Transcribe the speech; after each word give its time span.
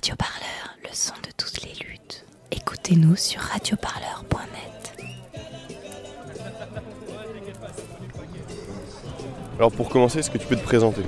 Radio 0.00 0.14
Parleur, 0.14 0.76
le 0.84 0.90
son 0.92 1.14
de 1.24 1.32
toutes 1.36 1.60
les 1.64 1.72
luttes. 1.84 2.24
Écoutez-nous 2.52 3.16
sur 3.16 3.40
radioparleur.net. 3.40 4.96
Alors 9.56 9.72
pour 9.72 9.88
commencer, 9.88 10.20
est-ce 10.20 10.30
que 10.30 10.38
tu 10.38 10.46
peux 10.46 10.54
te 10.54 10.62
présenter? 10.62 11.02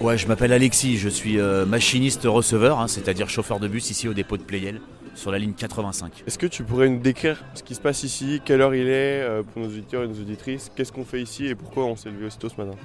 Ouais, 0.00 0.16
je 0.16 0.26
m'appelle 0.26 0.54
Alexis, 0.54 0.96
je 0.96 1.10
suis 1.10 1.38
euh, 1.38 1.66
machiniste 1.66 2.22
receveur, 2.24 2.80
hein, 2.80 2.88
c'est-à-dire 2.88 3.28
chauffeur 3.28 3.60
de 3.60 3.68
bus 3.68 3.90
ici 3.90 4.08
au 4.08 4.14
dépôt 4.14 4.38
de 4.38 4.42
Playel, 4.42 4.80
sur 5.14 5.30
la 5.30 5.38
ligne 5.38 5.52
85. 5.52 6.24
Est-ce 6.26 6.38
que 6.38 6.46
tu 6.46 6.64
pourrais 6.64 6.88
nous 6.88 7.00
décrire 7.00 7.44
ce 7.52 7.62
qui 7.62 7.74
se 7.74 7.80
passe 7.82 8.04
ici, 8.04 8.40
quelle 8.42 8.62
heure 8.62 8.74
il 8.74 8.88
est 8.88 9.20
euh, 9.20 9.42
pour 9.42 9.60
nos 9.60 9.68
auditeurs 9.68 10.04
et 10.04 10.08
nos 10.08 10.14
auditrices, 10.14 10.72
qu'est-ce 10.74 10.92
qu'on 10.92 11.04
fait 11.04 11.20
ici 11.20 11.46
et 11.46 11.54
pourquoi 11.54 11.84
on 11.84 11.94
s'est 11.94 12.08
levé 12.08 12.24
aussitôt 12.24 12.48
ce 12.48 12.56
matin? 12.56 12.78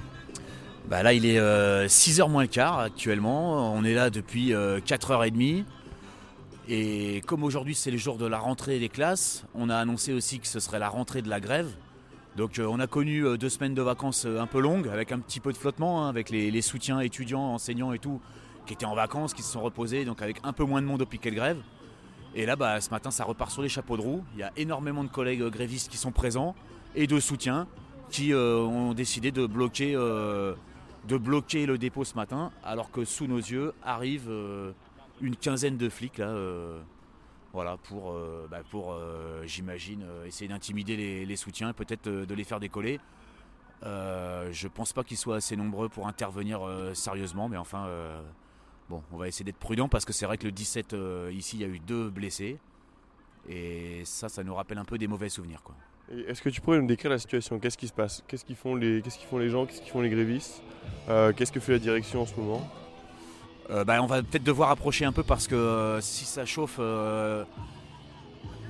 Bah 0.88 1.02
là, 1.02 1.12
il 1.12 1.26
est 1.26 1.38
6h 1.38 2.30
moins 2.30 2.42
le 2.42 2.48
quart 2.48 2.78
actuellement, 2.78 3.74
on 3.74 3.84
est 3.84 3.94
là 3.94 4.10
depuis 4.10 4.52
4h30. 4.52 5.64
Et 6.68 7.22
comme 7.26 7.44
aujourd'hui 7.44 7.74
c'est 7.74 7.92
le 7.92 7.96
jour 7.96 8.18
de 8.18 8.26
la 8.26 8.38
rentrée 8.38 8.80
des 8.80 8.88
classes, 8.88 9.44
on 9.54 9.70
a 9.70 9.76
annoncé 9.76 10.12
aussi 10.12 10.40
que 10.40 10.48
ce 10.48 10.58
serait 10.58 10.80
la 10.80 10.88
rentrée 10.88 11.22
de 11.22 11.28
la 11.28 11.40
grève. 11.40 11.68
Donc 12.36 12.58
euh, 12.58 12.66
on 12.68 12.80
a 12.80 12.86
connu 12.88 13.24
euh, 13.24 13.36
deux 13.36 13.48
semaines 13.48 13.74
de 13.74 13.82
vacances 13.82 14.26
euh, 14.26 14.40
un 14.40 14.46
peu 14.46 14.60
longues, 14.60 14.88
avec 14.88 15.12
un 15.12 15.20
petit 15.20 15.38
peu 15.38 15.52
de 15.52 15.56
flottement, 15.56 16.04
hein, 16.04 16.08
avec 16.08 16.28
les, 16.28 16.62
soutiens 16.62 17.00
étudiants, 17.00 17.54
enseignants 17.54 17.92
et 17.92 17.98
tout, 17.98 18.20
qui 18.66 18.74
étaient 18.74 18.84
en 18.84 18.96
vacances, 18.96 19.32
qui 19.32 19.42
se 19.42 19.52
sont 19.52 19.62
reposés, 19.62 20.04
donc 20.04 20.22
avec 20.22 20.38
un 20.42 20.52
peu 20.52 20.64
moins 20.64 20.82
de 20.82 20.86
monde 20.86 21.02
au 21.02 21.06
piquet 21.06 21.30
de 21.30 21.36
grève. 21.36 21.58
Et 22.34 22.44
là, 22.44 22.54
bah, 22.54 22.80
ce 22.82 22.90
matin, 22.90 23.10
ça 23.10 23.24
repart 23.24 23.50
sur 23.50 23.62
les 23.62 23.68
chapeaux 23.70 23.96
de 23.96 24.02
roue. 24.02 24.22
Il 24.34 24.40
y 24.40 24.42
a 24.42 24.52
énormément 24.56 25.02
de 25.02 25.08
collègues 25.08 25.40
euh, 25.40 25.50
grévistes 25.50 25.90
qui 25.90 25.96
sont 25.96 26.12
présents 26.12 26.54
et 26.94 27.06
de 27.06 27.18
soutiens 27.18 27.66
qui 28.10 28.32
euh, 28.34 28.58
ont 28.58 28.92
décidé 28.92 29.30
de 29.30 29.46
bloquer, 29.46 29.94
euh, 29.94 30.54
de 31.06 31.16
bloquer 31.16 31.66
le 31.66 31.78
dépôt 31.78 32.04
ce 32.04 32.14
matin, 32.14 32.52
alors 32.64 32.90
que 32.90 33.04
sous 33.04 33.26
nos 33.26 33.38
yeux 33.38 33.72
arrive 33.82 34.26
euh, 34.28 34.72
une 35.20 35.36
quinzaine 35.36 35.76
de 35.76 35.88
flics 35.88 36.18
là, 36.18 36.28
euh, 36.28 36.80
voilà, 37.52 37.76
pour, 37.76 38.12
euh, 38.12 38.46
bah, 38.50 38.60
pour 38.70 38.94
j'imagine, 39.44 40.04
essayer 40.26 40.48
d'intimider 40.48 40.96
les, 40.96 41.24
les 41.24 41.36
soutiens 41.36 41.72
peut-être 41.72 42.08
de 42.08 42.34
les 42.34 42.44
faire 42.44 42.60
décoller. 42.60 43.00
Je 43.82 44.68
pense 44.68 44.92
pas 44.92 45.04
qu'ils 45.04 45.16
soient 45.16 45.36
assez 45.36 45.56
nombreux 45.56 45.88
pour 45.88 46.06
intervenir 46.06 46.60
sérieusement, 46.94 47.48
mais 47.48 47.56
enfin, 47.56 47.88
bon, 48.88 49.02
on 49.12 49.16
va 49.16 49.28
essayer 49.28 49.44
d'être 49.44 49.58
prudent 49.58 49.88
parce 49.88 50.04
que 50.04 50.12
c'est 50.12 50.26
vrai 50.26 50.38
que 50.38 50.44
le 50.44 50.52
17 50.52 50.92
euh, 50.92 51.30
ici, 51.32 51.56
il 51.56 51.62
y 51.62 51.64
a 51.64 51.68
eu 51.68 51.78
deux 51.78 52.10
blessés. 52.10 52.58
Et 53.48 54.02
ça, 54.04 54.28
ça 54.28 54.42
nous 54.42 54.54
rappelle 54.54 54.78
un 54.78 54.84
peu 54.84 54.98
des 54.98 55.06
mauvais 55.06 55.28
souvenirs. 55.28 55.62
Quoi. 55.62 55.74
Et 56.12 56.30
Est-ce 56.30 56.40
que 56.42 56.48
tu 56.48 56.60
pourrais 56.60 56.78
nous 56.80 56.86
décrire 56.86 57.10
la 57.10 57.18
situation? 57.18 57.58
Qu'est-ce 57.58 57.78
qui 57.78 57.88
se 57.88 57.92
passe? 57.92 58.22
Qu'est-ce 58.28 58.44
qu'ils 58.44 58.56
font 58.56 58.74
les, 58.74 59.02
qu'est-ce 59.02 59.18
qu'ils 59.18 59.26
font 59.28 59.38
les 59.38 59.48
gens? 59.50 59.66
Qu'est-ce 59.66 59.80
qu'ils 59.80 59.90
font 59.90 60.00
les 60.02 60.10
grévistes? 60.10 60.62
Euh, 61.08 61.32
Qu'est-ce 61.32 61.52
que 61.52 61.60
fait 61.60 61.72
la 61.72 61.78
direction 61.78 62.22
en 62.22 62.26
ce 62.26 62.34
moment? 62.36 62.68
Euh, 63.70 63.84
bah, 63.84 64.00
on 64.02 64.06
va 64.06 64.22
peut-être 64.22 64.44
devoir 64.44 64.70
approcher 64.70 65.04
un 65.04 65.12
peu 65.12 65.24
parce 65.24 65.48
que 65.48 65.56
euh, 65.56 66.00
si 66.00 66.24
ça 66.24 66.44
chauffe. 66.44 66.78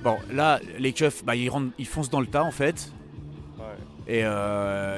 Bon, 0.03 0.17
là, 0.31 0.59
les 0.79 0.93
keufs, 0.93 1.23
bah, 1.23 1.35
ils, 1.35 1.49
rentrent- 1.49 1.73
ils 1.77 1.85
foncent 1.87 2.09
dans 2.09 2.21
le 2.21 2.27
tas 2.27 2.43
en 2.43 2.51
fait. 2.51 2.91
Et 4.09 4.21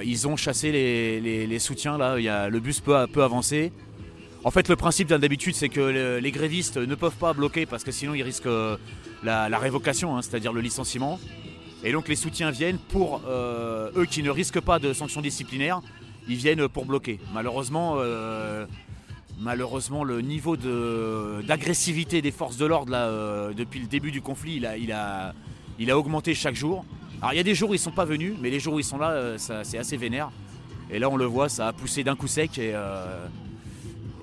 ils 0.05 0.27
ont 0.27 0.35
chassé 0.37 0.71
les, 0.71 1.19
les- 1.19 1.47
les 1.47 1.59
soutiens 1.59 1.97
là. 1.97 2.19
Il 2.19 2.23
y 2.23 2.29
a, 2.29 2.47
le 2.47 2.59
bus 2.59 2.79
peut, 2.79 3.07
peut 3.11 3.23
avancer. 3.23 3.73
En 4.45 4.51
fait, 4.51 4.69
le 4.69 4.75
principe 4.77 5.07
d'habitude, 5.09 5.55
c'est 5.55 5.67
que 5.67 5.79
le- 5.81 6.19
les 6.19 6.31
grévistes 6.31 6.77
ne 6.77 6.95
peuvent 6.95 7.15
pas 7.17 7.33
bloquer 7.33 7.65
parce 7.65 7.83
que 7.83 7.91
sinon 7.91 8.13
ils 8.13 8.21
risquent 8.23 8.47
la, 9.23 9.49
la 9.49 9.57
révocation, 9.57 10.15
hein, 10.15 10.21
c'est-à-dire 10.21 10.53
le 10.53 10.61
licenciement. 10.61 11.19
Et 11.83 11.93
donc 11.93 12.09
les 12.09 12.15
soutiens 12.15 12.51
viennent 12.51 12.77
pour 12.77 13.21
euh, 13.27 13.89
eux 13.95 14.05
qui 14.05 14.21
ne 14.21 14.29
risquent 14.29 14.59
pas 14.59 14.79
de 14.79 14.91
sanctions 14.91 15.21
disciplinaires, 15.21 15.81
ils 16.27 16.35
viennent 16.35 16.67
pour 16.67 16.85
bloquer. 16.85 17.19
Malheureusement, 17.33 17.95
euh, 17.97 18.65
le 19.39 20.21
niveau 20.21 20.57
d'agressivité 20.57 22.21
des 22.21 22.31
forces 22.31 22.57
de 22.57 22.65
l'ordre 22.65 22.91
euh, 22.93 23.53
depuis 23.53 23.79
le 23.79 23.87
début 23.87 24.11
du 24.11 24.21
conflit, 24.21 24.61
il 24.77 24.91
a, 24.91 25.33
augmenté 25.95 26.35
chaque 26.35 26.55
jour. 26.55 26.83
Alors 27.21 27.33
il 27.33 27.37
y 27.37 27.39
a 27.39 27.43
des 27.43 27.55
jours 27.55 27.69
où 27.69 27.73
ils 27.73 27.79
sont 27.79 27.91
pas 27.91 28.05
venus, 28.05 28.33
mais 28.41 28.49
les 28.49 28.59
jours 28.59 28.73
où 28.73 28.79
ils 28.79 28.85
sont 28.85 28.97
là, 28.97 29.37
c'est 29.37 29.77
assez 29.77 29.95
vénère. 29.95 30.31
Et 30.91 30.99
là 30.99 31.09
on 31.09 31.15
le 31.15 31.25
voit, 31.25 31.47
ça 31.47 31.67
a 31.67 31.73
poussé 31.73 32.03
d'un 32.03 32.15
coup 32.15 32.27
sec 32.27 32.59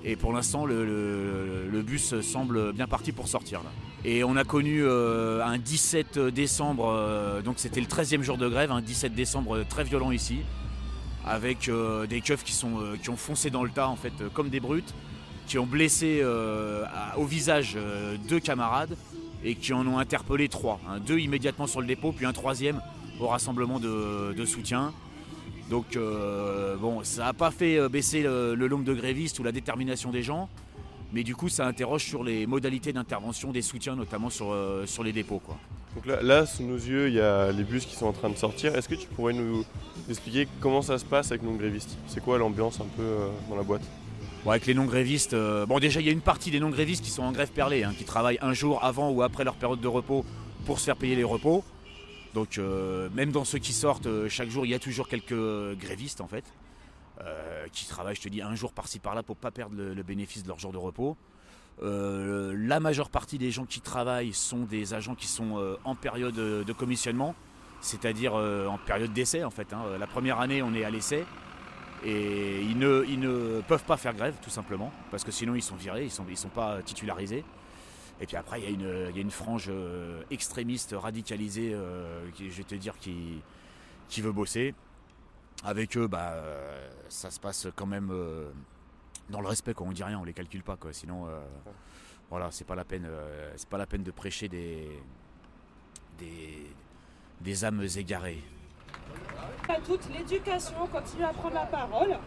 et, 0.03 0.15
pour 0.15 0.31
l'instant 0.31 0.65
le, 0.65 1.83
bus 1.85 2.19
semble 2.21 2.71
bien 2.73 2.87
parti 2.87 3.11
pour 3.11 3.27
sortir. 3.27 3.61
Et 4.05 4.23
on 4.23 4.35
a 4.35 4.43
connu 4.43 4.83
euh, 4.83 5.43
un 5.43 5.57
17 5.57 6.19
décembre, 6.19 6.87
euh, 6.87 7.41
donc 7.41 7.55
c'était 7.57 7.81
le 7.81 7.87
13e 7.87 8.21
jour 8.21 8.37
de 8.37 8.47
grève, 8.47 8.71
un 8.71 8.81
17 8.81 9.13
décembre 9.15 9.63
très 9.67 9.83
violent 9.83 10.11
ici, 10.11 10.39
avec 11.25 11.67
euh, 11.67 12.05
des 12.05 12.21
keufs 12.21 12.43
qui, 12.43 12.53
ont 12.63 13.17
foncé 13.17 13.49
dans 13.49 13.63
le 13.63 13.71
tas 13.71 13.87
en 13.87 13.95
fait 13.95 14.13
comme 14.33 14.49
des 14.49 14.59
brutes, 14.59 14.93
qui 15.47 15.57
ont 15.57 15.65
blessé 15.65 16.23
au 17.15 17.23
visage 17.23 17.77
deux 18.27 18.41
camarades 18.41 18.97
et 19.45 19.55
qui 19.55 19.71
en 19.71 19.87
ont 19.87 19.97
interpellé 19.97 20.49
trois. 20.49 20.77
deux 21.05 21.19
immédiatement 21.19 21.67
sur 21.67 21.79
le 21.79 21.87
dépôt, 21.87 22.11
puis 22.11 22.25
un 22.25 22.33
troisième 22.33 22.81
au 23.21 23.27
rassemblement 23.27 23.79
de, 23.79 24.45
soutien. 24.45 24.91
Donc 25.69 25.97
bon, 26.81 27.01
ça 27.03 27.23
n'a 27.23 27.33
pas 27.33 27.51
fait 27.51 27.87
baisser 27.87 28.23
le, 28.23 28.55
le 28.55 28.67
nombre 28.67 28.83
de 28.83 28.93
grévistes 28.93 29.39
ou 29.39 29.43
la 29.43 29.53
détermination 29.53 30.11
des 30.11 30.21
gens, 30.21 30.49
mais 31.13 31.23
du 31.23 31.35
coup 31.35 31.49
ça 31.49 31.65
interroge 31.65 32.03
sur 32.03 32.23
les 32.23 32.47
modalités 32.47 32.93
d'intervention 32.93 33.51
des 33.51 33.61
soutiens, 33.61 33.95
notamment 33.95 34.29
sur, 34.29 34.51
euh, 34.51 34.85
sur 34.85 35.03
les 35.03 35.13
dépôts. 35.13 35.39
Quoi. 35.39 35.57
Donc 35.95 36.05
là, 36.05 36.21
là, 36.21 36.45
sous 36.45 36.63
nos 36.63 36.75
yeux, 36.75 37.07
il 37.07 37.15
y 37.15 37.21
a 37.21 37.51
les 37.51 37.63
bus 37.63 37.85
qui 37.85 37.95
sont 37.95 38.05
en 38.05 38.13
train 38.13 38.29
de 38.29 38.35
sortir. 38.35 38.75
Est-ce 38.75 38.87
que 38.87 38.95
tu 38.95 39.07
pourrais 39.07 39.33
nous 39.33 39.65
expliquer 40.09 40.47
comment 40.59 40.81
ça 40.81 40.97
se 40.99 41.05
passe 41.05 41.31
avec 41.31 41.43
nos 41.43 41.53
grévistes 41.53 41.97
C'est 42.07 42.23
quoi 42.23 42.37
l'ambiance 42.37 42.79
un 42.79 42.87
peu 42.95 43.01
euh, 43.01 43.29
dans 43.49 43.55
la 43.55 43.63
boîte? 43.63 43.81
Bon, 44.43 44.51
avec 44.51 44.65
les 44.65 44.73
non-grévistes, 44.73 45.33
euh, 45.33 45.65
bon 45.65 45.79
déjà 45.79 45.99
il 45.99 46.05
y 46.05 46.09
a 46.09 46.13
une 46.13 46.21
partie 46.21 46.51
des 46.51 46.59
non-grévistes 46.59 47.03
qui 47.03 47.09
sont 47.09 47.23
en 47.23 47.31
grève 47.31 47.51
perlée, 47.51 47.83
hein, 47.83 47.93
qui 47.97 48.03
travaillent 48.03 48.37
un 48.41 48.53
jour 48.53 48.83
avant 48.83 49.09
ou 49.09 49.21
après 49.23 49.43
leur 49.43 49.55
période 49.55 49.81
de 49.81 49.87
repos 49.87 50.23
pour 50.65 50.79
se 50.79 50.85
faire 50.85 50.95
payer 50.95 51.15
les 51.15 51.23
repos. 51.23 51.63
Donc 52.33 52.57
euh, 52.57 53.09
même 53.15 53.31
dans 53.31 53.45
ceux 53.45 53.57
qui 53.57 53.73
sortent, 53.73 54.05
euh, 54.05 54.29
chaque 54.29 54.49
jour 54.49 54.65
il 54.65 54.69
y 54.69 54.75
a 54.75 54.79
toujours 54.79 55.07
quelques 55.07 55.33
grévistes 55.79 56.21
en 56.21 56.27
fait, 56.27 56.43
euh, 57.21 57.65
qui 57.71 57.87
travaillent, 57.87 58.15
je 58.15 58.21
te 58.21 58.29
dis, 58.29 58.43
un 58.43 58.53
jour 58.53 58.73
par-ci 58.73 58.99
par-là 58.99 59.23
pour 59.23 59.37
pas 59.37 59.49
perdre 59.49 59.75
le, 59.75 60.03
bénéfice 60.03 60.43
de 60.43 60.47
leur 60.47 60.59
jour 60.59 60.71
de 60.71 60.77
repos. 60.77 61.17
Euh, 61.81 62.55
la 62.57 62.79
majeure 62.79 63.09
partie 63.09 63.39
des 63.39 63.49
gens 63.49 63.65
qui 63.65 63.81
travaillent 63.81 64.33
sont 64.33 64.63
des 64.63 64.93
agents 64.93 65.15
qui 65.15 65.27
sont 65.27 65.57
euh, 65.57 65.77
en 65.83 65.95
période 65.95 66.35
de 66.35 66.73
commissionnement, 66.73 67.33
c'est-à-dire 67.81 68.35
en 68.35 68.77
période 68.77 69.13
d'essai 69.13 69.43
en 69.43 69.49
fait. 69.49 69.73
hein. 69.73 69.97
La 69.99 70.05
première 70.05 70.39
année 70.39 70.61
on 70.61 70.75
est 70.75 70.83
à 70.83 70.91
l'essai, 70.91 71.25
et 72.05 72.61
ils 72.61 72.77
ne, 72.77 73.03
ne 73.03 73.61
peuvent 73.61 73.83
pas 73.83 73.97
faire 73.97 74.13
grève, 74.13 74.35
tout 74.41 74.51
simplement, 74.51 74.91
parce 75.09 75.23
que 75.23 75.31
sinon 75.31 75.55
ils 75.55 75.63
sont 75.63 75.75
virés, 75.75 76.03
ils 76.03 76.29
ne 76.29 76.35
sont, 76.35 76.49
pas 76.49 76.83
titularisés. 76.83 77.43
Et 78.21 78.27
puis 78.27 78.35
après, 78.35 78.61
il 78.61 78.65
y 78.65 79.17
a 79.17 79.21
une, 79.21 79.31
frange 79.31 79.71
extrémiste, 80.29 80.95
radicalisée, 80.95 81.75
je 82.37 82.57
vais 82.57 82.63
te 82.63 82.75
dire, 82.75 82.93
qui 82.99 84.21
veut 84.21 84.31
bosser. 84.31 84.75
Avec 85.63 85.97
eux, 85.97 86.07
bah, 86.07 86.33
euh, 86.33 86.89
ça 87.09 87.31
se 87.31 87.39
passe 87.39 87.67
quand 87.75 87.85
même 87.85 88.09
euh, 88.11 88.49
dans 89.29 89.41
le 89.41 89.47
respect, 89.47 89.73
quoi. 89.73 89.87
on 89.87 89.91
dit 89.91 90.03
rien, 90.03 90.19
on 90.19 90.23
les 90.23 90.33
calcule 90.33 90.63
pas. 90.63 90.75
Quoi. 90.77 90.93
Sinon, 90.93 91.27
euh, 91.27 91.39
voilà, 92.29 92.49
c'est 92.51 92.65
pas, 92.65 92.75
la 92.75 92.85
peine, 92.85 93.09
pas 93.69 93.77
la 93.77 93.85
peine 93.85 94.03
de 94.03 94.11
prêcher 94.11 94.47
des, 94.47 94.87
des, 96.19 96.67
des 97.41 97.65
âmes 97.65 97.85
égarées. 97.97 98.43
à 99.67 99.75
toute 99.81 100.07
l'éducation, 100.13 100.87
continue 100.91 101.23
à 101.23 101.33
prendre 101.33 101.55
la 101.55 101.65
parole. 101.65 102.17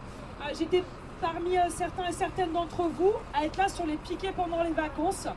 J'étais 0.57 0.83
parmi 1.21 1.55
certains 1.69 2.07
et 2.07 2.11
certaines 2.11 2.51
d'entre 2.51 2.83
vous 2.83 3.13
à 3.33 3.45
être 3.45 3.57
là 3.57 3.69
sur 3.69 3.85
les 3.85 3.97
piquets 3.97 4.31
pendant 4.35 4.63
les 4.63 4.71
vacances. 4.71 5.27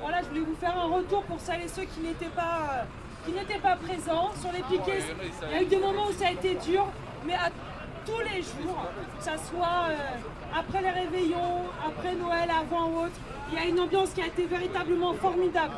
Voilà, 0.00 0.22
je 0.22 0.28
voulais 0.28 0.40
vous 0.40 0.54
faire 0.56 0.76
un 0.76 0.86
retour 0.86 1.22
pour 1.24 1.38
celles 1.40 1.62
et 1.62 1.68
ceux 1.68 1.84
qui 1.84 2.00
n'étaient 2.00 2.26
pas, 2.34 2.86
qui 3.26 3.32
n'étaient 3.32 3.58
pas 3.58 3.76
présents 3.76 4.30
sur 4.40 4.50
les 4.52 4.62
piquets. 4.62 5.02
Il 5.42 5.50
y 5.50 5.54
a 5.54 5.62
eu 5.62 5.66
des 5.66 5.78
moments 5.78 6.06
où 6.06 6.12
ça 6.12 6.28
a 6.28 6.30
été 6.30 6.54
dur, 6.54 6.86
mais 7.24 7.34
à 7.34 7.50
tous 8.06 8.20
les 8.20 8.42
jours, 8.42 8.86
que 9.18 9.24
ça 9.24 9.36
soit 9.36 9.88
euh, 9.90 10.58
après 10.58 10.80
les 10.80 10.90
réveillons, 10.90 11.64
après 11.86 12.14
Noël, 12.14 12.48
avant 12.50 12.86
ou 12.88 13.04
autre, 13.04 13.20
il 13.50 13.58
y 13.58 13.62
a 13.62 13.64
une 13.66 13.80
ambiance 13.80 14.10
qui 14.10 14.22
a 14.22 14.26
été 14.26 14.46
véritablement 14.46 15.12
formidable. 15.14 15.74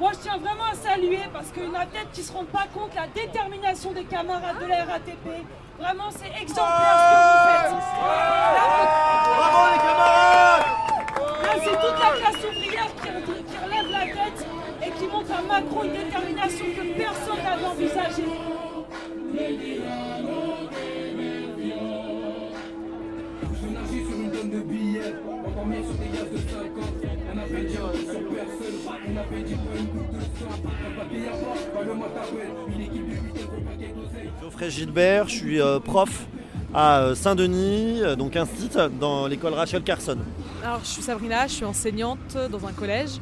Moi, 0.00 0.10
je 0.14 0.18
tiens 0.18 0.38
vraiment 0.38 0.64
à 0.72 0.74
saluer 0.74 1.20
parce 1.32 1.50
qu'il 1.50 1.64
y 1.64 1.66
en 1.68 1.74
a 1.74 1.86
peut-être 1.86 2.10
qui 2.12 2.22
ne 2.22 2.26
se 2.26 2.32
rendent 2.32 2.46
pas 2.46 2.66
compte 2.74 2.94
la 2.94 3.06
détermination 3.06 3.92
des 3.92 4.04
camarades 4.04 4.58
de 4.60 4.66
la 4.66 4.84
RATP. 4.84 5.46
Vraiment, 5.78 6.10
c'est 6.10 6.42
exemplaire 6.42 6.98
ce 6.98 7.68
que 7.68 7.74
vous 7.74 7.80
faites. 7.80 8.02
Bravo 9.36 9.72
les 9.72 9.78
camarades 9.78 10.66
Là, 11.42 11.52
c'est 11.62 11.80
toute 11.80 12.00
la 12.00 12.10
classe 12.18 12.44
ouvrière 12.44 12.94
qui, 12.96 13.42
qui 13.44 13.56
relève 13.64 13.90
la 13.90 14.00
tête 14.00 14.46
et 14.84 14.90
qui 14.90 15.06
montre 15.06 15.32
à 15.32 15.42
Macron 15.42 15.84
une 15.84 15.92
détermination 15.92 16.64
que 16.64 16.98
personne 16.98 17.42
n'avait 17.44 17.64
envisagée. 17.64 18.61
Sur 25.92 25.98
des 25.98 26.16
gaz 26.16 26.30
de 26.30 26.36
50. 26.36 26.84
On 27.34 27.38
a 27.38 27.42
fait 27.42 27.64
dire 27.64 27.80
sur 27.80 28.34
personne, 28.34 28.76
on 29.08 29.16
a 29.16 29.22
fait 29.24 29.42
dire 29.42 29.58
pas 29.58 29.78
une 29.78 29.86
goutte 29.86 30.12
de 30.12 30.20
sang. 30.20 30.62
Un 30.86 30.98
papier 30.98 31.28
à 31.28 31.30
bord, 31.30 31.56
pas 31.74 31.82
le 31.84 31.94
mois 31.94 32.08
une 32.68 32.80
équipe 32.80 33.08
de 33.08 33.14
8 33.14 33.46
gros 33.46 33.60
paquet 33.60 33.94
d'oseille. 33.94 34.30
Geoffrey 34.40 34.70
Gilbert, 34.70 35.28
je 35.28 35.34
suis 35.34 35.60
euh, 35.60 35.78
prof 35.78 36.26
à 36.74 37.14
Saint-Denis, 37.14 38.00
donc 38.16 38.34
un 38.34 38.46
site 38.46 38.78
dans 38.98 39.26
l'école 39.26 39.52
Rachel 39.52 39.82
Carson. 39.82 40.16
Alors 40.64 40.80
je 40.82 40.88
suis 40.88 41.02
Sabrina, 41.02 41.46
je 41.46 41.52
suis 41.52 41.64
enseignante 41.66 42.36
dans 42.50 42.66
un 42.66 42.72
collège. 42.72 43.20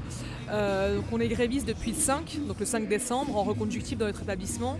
Euh, 0.50 0.96
donc 0.96 1.04
on 1.12 1.20
est 1.20 1.28
gréviste 1.28 1.66
depuis 1.66 1.92
le 1.92 1.96
5, 1.96 2.38
donc 2.46 2.58
le 2.58 2.66
5 2.66 2.88
décembre, 2.88 3.36
en 3.36 3.44
reconductif 3.44 3.98
dans 3.98 4.06
notre 4.06 4.22
établissement. 4.22 4.78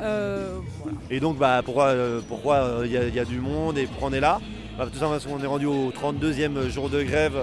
Euh, 0.00 0.58
Et 1.10 1.20
donc 1.20 1.38
bah, 1.38 1.62
pourquoi 1.64 1.86
euh, 1.86 2.20
il 2.84 2.92
y, 2.92 3.18
a 3.18 3.24
du 3.24 3.40
monde 3.40 3.76
et 3.78 3.86
pourquoi 3.86 4.08
on 4.08 4.12
est 4.12 4.20
là? 4.20 4.40
Bah, 4.80 4.88
Tout 4.90 4.98
simplement 4.98 5.36
qu'on 5.36 5.44
est 5.44 5.46
rendu 5.46 5.66
au 5.66 5.90
32e 5.90 6.68
jour 6.68 6.88
de 6.88 7.02
grève 7.02 7.36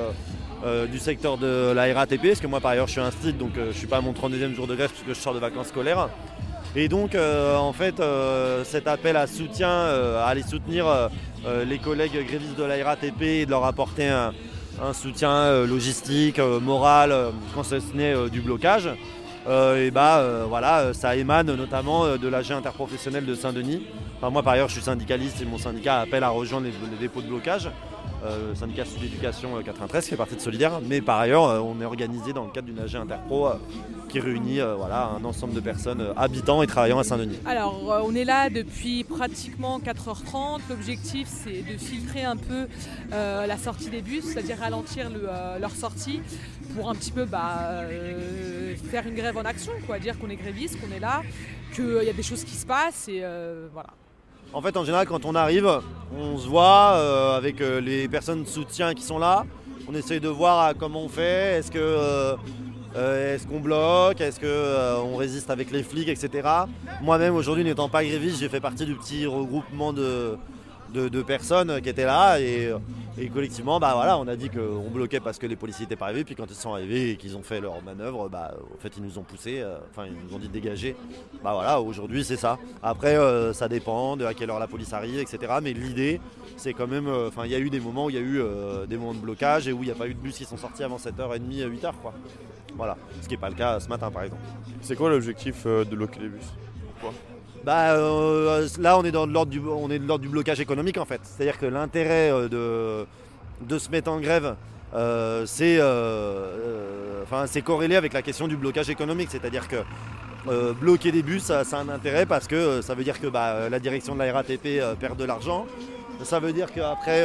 du 0.92 0.98
secteur 0.98 1.38
de 1.38 1.72
la 1.72 1.94
RATP, 1.94 2.30
parce 2.30 2.40
que 2.40 2.48
moi 2.48 2.60
par 2.60 2.72
ailleurs 2.72 2.88
je 2.88 2.94
suis 2.94 3.02
un 3.02 3.12
site, 3.12 3.38
donc 3.38 3.52
je 3.56 3.62
ne 3.62 3.72
suis 3.72 3.86
pas 3.86 3.98
à 3.98 4.02
mon 4.02 4.12
32e 4.12 4.56
jour 4.56 4.66
de 4.66 4.76
grève 4.76 4.90
puisque 4.90 5.16
je 5.16 5.24
sors 5.24 5.36
de 5.36 5.40
vacances 5.40 5.68
scolaires. 5.68 6.10
Et 6.76 6.90
donc 6.90 7.16
en 7.16 7.74
fait 7.74 8.02
cet 8.64 8.88
appel 8.88 9.18
à 9.18 9.28
soutien, 9.28 9.70
à 9.70 10.26
aller 10.26 10.42
soutenir 10.42 11.10
les 11.46 11.78
collègues 11.78 12.26
grévistes 12.26 12.58
de 12.58 12.64
la 12.64 12.84
RATP 12.84 13.22
et 13.22 13.46
de 13.46 13.52
leur 13.52 13.66
apporter 13.66 14.08
un, 14.08 14.34
un 14.82 14.94
soutien 14.94 15.32
euh, 15.32 15.68
logistique, 15.68 16.40
euh, 16.40 16.60
moral, 16.60 17.12
euh, 17.12 17.32
quand 17.56 17.64
ce 17.64 17.76
n'est 17.94 18.30
du 18.30 18.42
blocage. 18.42 18.90
Et 19.50 19.92
bah 19.92 20.46
voilà, 20.48 20.94
ça 20.94 21.16
émane 21.16 21.54
notamment 21.56 22.18
de 22.18 22.28
l'AG 22.28 22.52
interprofessionnel 22.52 23.26
de 23.26 23.34
Saint-Denis. 23.34 23.88
moi 24.22 24.44
par 24.44 24.54
ailleurs 24.54 24.68
je 24.68 24.74
suis 24.74 24.84
syndicaliste 24.84 25.42
et 25.42 25.46
mon 25.46 25.58
syndicat 25.58 26.02
appelle 26.02 26.24
à 26.24 26.30
rejoindre 26.30 26.68
les 26.68 26.98
dépôts 26.98 27.22
de 27.22 27.28
blocage. 27.28 27.70
Euh, 28.24 28.56
syndicat 28.56 28.84
Sud 28.84 29.04
Éducation 29.04 29.50
93 29.64 30.04
qui 30.04 30.10
fait 30.10 30.16
partie 30.16 30.36
de 30.36 30.42
Solidaire. 30.42 30.82
Mais 30.84 31.02
par 31.02 31.20
ailleurs, 31.20 31.44
euh, 31.44 31.60
on 31.60 31.80
est 31.82 31.86
organisé 31.86 32.34
dans 32.34 32.46
le 32.46 32.52
cadre 32.52 32.66
d'une 32.68 32.80
AG 32.80 32.96
Interpro 32.96 33.48
euh, 33.48 33.54
qui 34.10 34.20
réunit 34.20 34.60
voilà, 34.78 35.12
un 35.20 35.24
ensemble 35.24 35.54
de 35.54 35.60
personnes 35.60 36.14
habitant 36.16 36.64
et 36.64 36.68
travaillant 36.68 36.98
à 36.98 37.04
Saint-Denis. 37.04 37.38
Alors, 37.46 38.02
on 38.06 38.16
est 38.16 38.24
là 38.24 38.50
depuis 38.50 39.04
pratiquement 39.04 39.80
4h30. 39.80 40.62
L'objectif, 40.70 41.28
c'est 41.28 41.62
de 41.62 41.78
filtrer 41.78 42.24
un 42.24 42.38
peu 42.38 42.68
la 43.12 43.58
sortie 43.58 43.90
des 43.90 44.02
bus, 44.02 44.24
c'est-à-dire 44.24 44.58
ralentir 44.60 45.12
leur 45.60 45.72
sortie 45.72 46.22
pour 46.76 46.90
un 46.90 46.96
petit 46.96 47.12
peu 47.12 47.26
bah, 47.26 47.82
faire 48.90 49.06
une 49.06 49.16
grève 49.16 49.38
en 49.38 49.44
action, 49.44 49.74
quoi, 49.86 50.00
dire 50.00 50.18
qu'on 50.18 50.30
est 50.30 50.38
gréviste, 50.38 50.80
qu'on 50.80 50.96
est 50.96 51.02
là, 51.02 51.22
qu'il 51.74 52.04
y 52.04 52.10
a 52.10 52.14
des 52.14 52.24
choses 52.24 52.46
qui 52.46 52.56
se 52.56 52.66
passent 52.66 53.10
et 53.10 53.24
voilà. 53.74 53.90
En 54.54 54.62
fait, 54.62 54.78
en 54.78 54.86
général, 54.86 55.08
quand 55.08 55.26
on 55.26 55.36
arrive, 55.36 55.70
on 56.18 56.38
se 56.38 56.48
voit 56.48 56.94
euh, 56.96 57.38
avec 57.38 57.62
euh, 57.62 57.82
les 57.82 58.08
personnes 58.08 58.44
de 58.44 58.48
soutien 58.48 58.94
qui 58.94 59.04
sont 59.04 59.20
là. 59.20 59.46
On 59.90 59.94
essaye 59.94 60.20
de 60.20 60.30
voir 60.30 60.68
euh, 60.68 60.74
comment 60.78 61.04
on 61.04 61.10
fait. 61.10 61.58
Est-ce 61.58 61.72
que 61.72 62.36
est-ce 62.96 63.46
qu'on 63.46 63.60
bloque? 63.60 64.22
Est-ce 64.22 64.40
qu'on 64.40 65.18
résiste 65.18 65.52
avec 65.52 65.70
les 65.72 65.84
flics, 65.84 66.08
etc. 66.08 66.48
Moi-même, 67.02 67.36
aujourd'hui, 67.36 67.64
n'étant 67.64 67.90
pas 67.90 68.04
gréviste, 68.04 68.40
j'ai 68.40 68.50
fait 68.50 68.60
partie 68.60 68.86
du 68.86 68.96
petit 68.96 69.28
regroupement 69.28 69.94
de, 69.94 70.38
de, 70.94 71.22
personnes 71.22 71.82
qui 71.82 71.90
étaient 71.90 72.06
là 72.06 72.40
et, 72.40 72.74
collectivement 73.34 73.80
bah 73.80 73.94
voilà 73.96 74.18
on 74.20 74.28
a 74.28 74.36
dit 74.36 74.50
qu'on 74.50 74.90
bloquait 74.92 75.20
parce 75.20 75.40
que 75.40 75.48
les 75.48 75.56
policiers 75.56 75.86
n'étaient 75.86 75.96
pas 75.96 76.06
arrivés. 76.06 76.24
Puis 76.24 76.36
quand 76.36 76.46
ils 76.48 76.56
sont 76.56 76.74
arrivés 76.74 77.12
et 77.12 77.18
qu'ils 77.18 77.36
ont 77.36 77.42
fait 77.42 77.60
leur 77.60 77.82
manœuvre 77.84 78.30
bah 78.30 78.54
en 78.74 78.80
fait 78.80 78.94
ils 78.96 79.04
nous 79.04 79.18
ont 79.18 79.24
poussé 79.24 79.60
euh, 79.60 79.78
enfin 79.90 80.06
ils 80.06 80.14
nous 80.14 80.36
ont 80.36 80.40
dit 80.40 80.48
de 80.48 80.54
dégager. 80.54 80.96
Bah 81.44 81.54
voilà 81.54 81.82
aujourd'hui 81.82 82.24
c'est 82.24 82.38
ça. 82.38 82.58
Après 82.84 83.18
euh, 83.18 83.54
ça 83.54 83.68
dépend 83.68 84.18
de 84.18 84.26
à 84.26 84.34
quelle 84.34 84.50
heure 84.50 84.60
la 84.60 84.68
police 84.68 84.94
arrive 84.94 85.20
etc 85.20 85.54
mais 85.62 85.74
l'idée 85.74 86.22
c'est 86.58 86.74
quand 86.74 86.88
même 86.88 87.08
euh, 87.08 87.28
enfin 87.28 87.46
il 87.46 87.52
y 87.52 87.56
a 87.56 87.60
eu 87.60 87.70
des 87.70 87.80
moments 87.80 88.06
où 88.06 88.10
il 88.10 88.16
y 88.16 88.20
a 88.20 88.22
eu 88.22 88.42
des 88.88 88.98
moments 88.98 89.14
de 89.14 89.20
blocage 89.20 89.68
et 89.68 89.74
où 89.74 89.82
il 89.84 89.88
n'y 89.88 89.92
a 89.92 89.96
pas 89.96 90.08
eu 90.08 90.14
de 90.14 90.20
bus. 90.20 90.38
Qui 90.38 90.46
sont 90.46 90.58
sortis 90.58 90.84
avant 90.84 90.98
7h30 90.98 91.68
8h 91.68 91.94
quoi. 92.02 92.14
Voilà. 92.76 92.96
Ce 93.22 93.28
qui 93.28 93.34
n'est 93.34 93.40
pas 93.40 93.50
le 93.50 93.56
cas 93.56 93.80
ce 93.80 93.90
matin 93.90 94.12
par 94.12 94.24
exemple. 94.24 94.44
C'est 94.82 94.96
quoi 94.96 95.10
l'objectif 95.10 95.66
de 95.66 95.96
bloquer 95.96 96.20
les 96.20 96.30
bus? 96.30 96.54
Bah, 97.64 97.92
euh, 97.92 98.68
là, 98.80 98.98
on 98.98 99.04
est, 99.04 99.12
de 99.12 99.18
l'ordre 99.18 100.20
du 100.20 100.30
blocage 100.30 100.60
économique 100.60 100.98
en 100.98 101.06
fait. 101.06 101.22
C'est-à-dire 101.24 101.58
que 101.58 101.66
l'intérêt 101.66 102.32
euh, 102.32 103.06
de, 103.62 103.78
se 103.78 103.90
mettre 103.90 104.12
en 104.12 104.20
grève, 104.20 104.56
euh, 104.94 105.46
c'est, 105.46 105.78
corrélé 107.62 107.96
avec 107.96 108.14
la 108.14 108.22
question 108.22 108.48
du 108.48 108.56
blocage 108.56 108.90
économique. 108.90 109.30
C'est-à-dire 109.32 109.68
que 109.68 109.78
bloquer 110.80 111.12
des 111.12 111.24
bus, 111.24 111.44
ça, 111.44 111.60
a 111.60 111.76
un 111.78 111.90
intérêt 111.90 112.26
parce 112.26 112.48
que 112.48 112.82
ça 112.82 112.96
veut 112.96 113.04
dire 113.04 113.20
que 113.20 113.28
bah, 113.28 113.70
la 113.70 113.80
direction 113.80 114.14
de 114.14 114.20
la 114.20 114.32
RATP 114.32 114.82
perd 115.00 115.18
de 115.18 115.26
l'argent. 115.26 115.66
Ça 116.24 116.40
veut 116.40 116.54
dire 116.54 116.72
qu'après, 116.74 117.24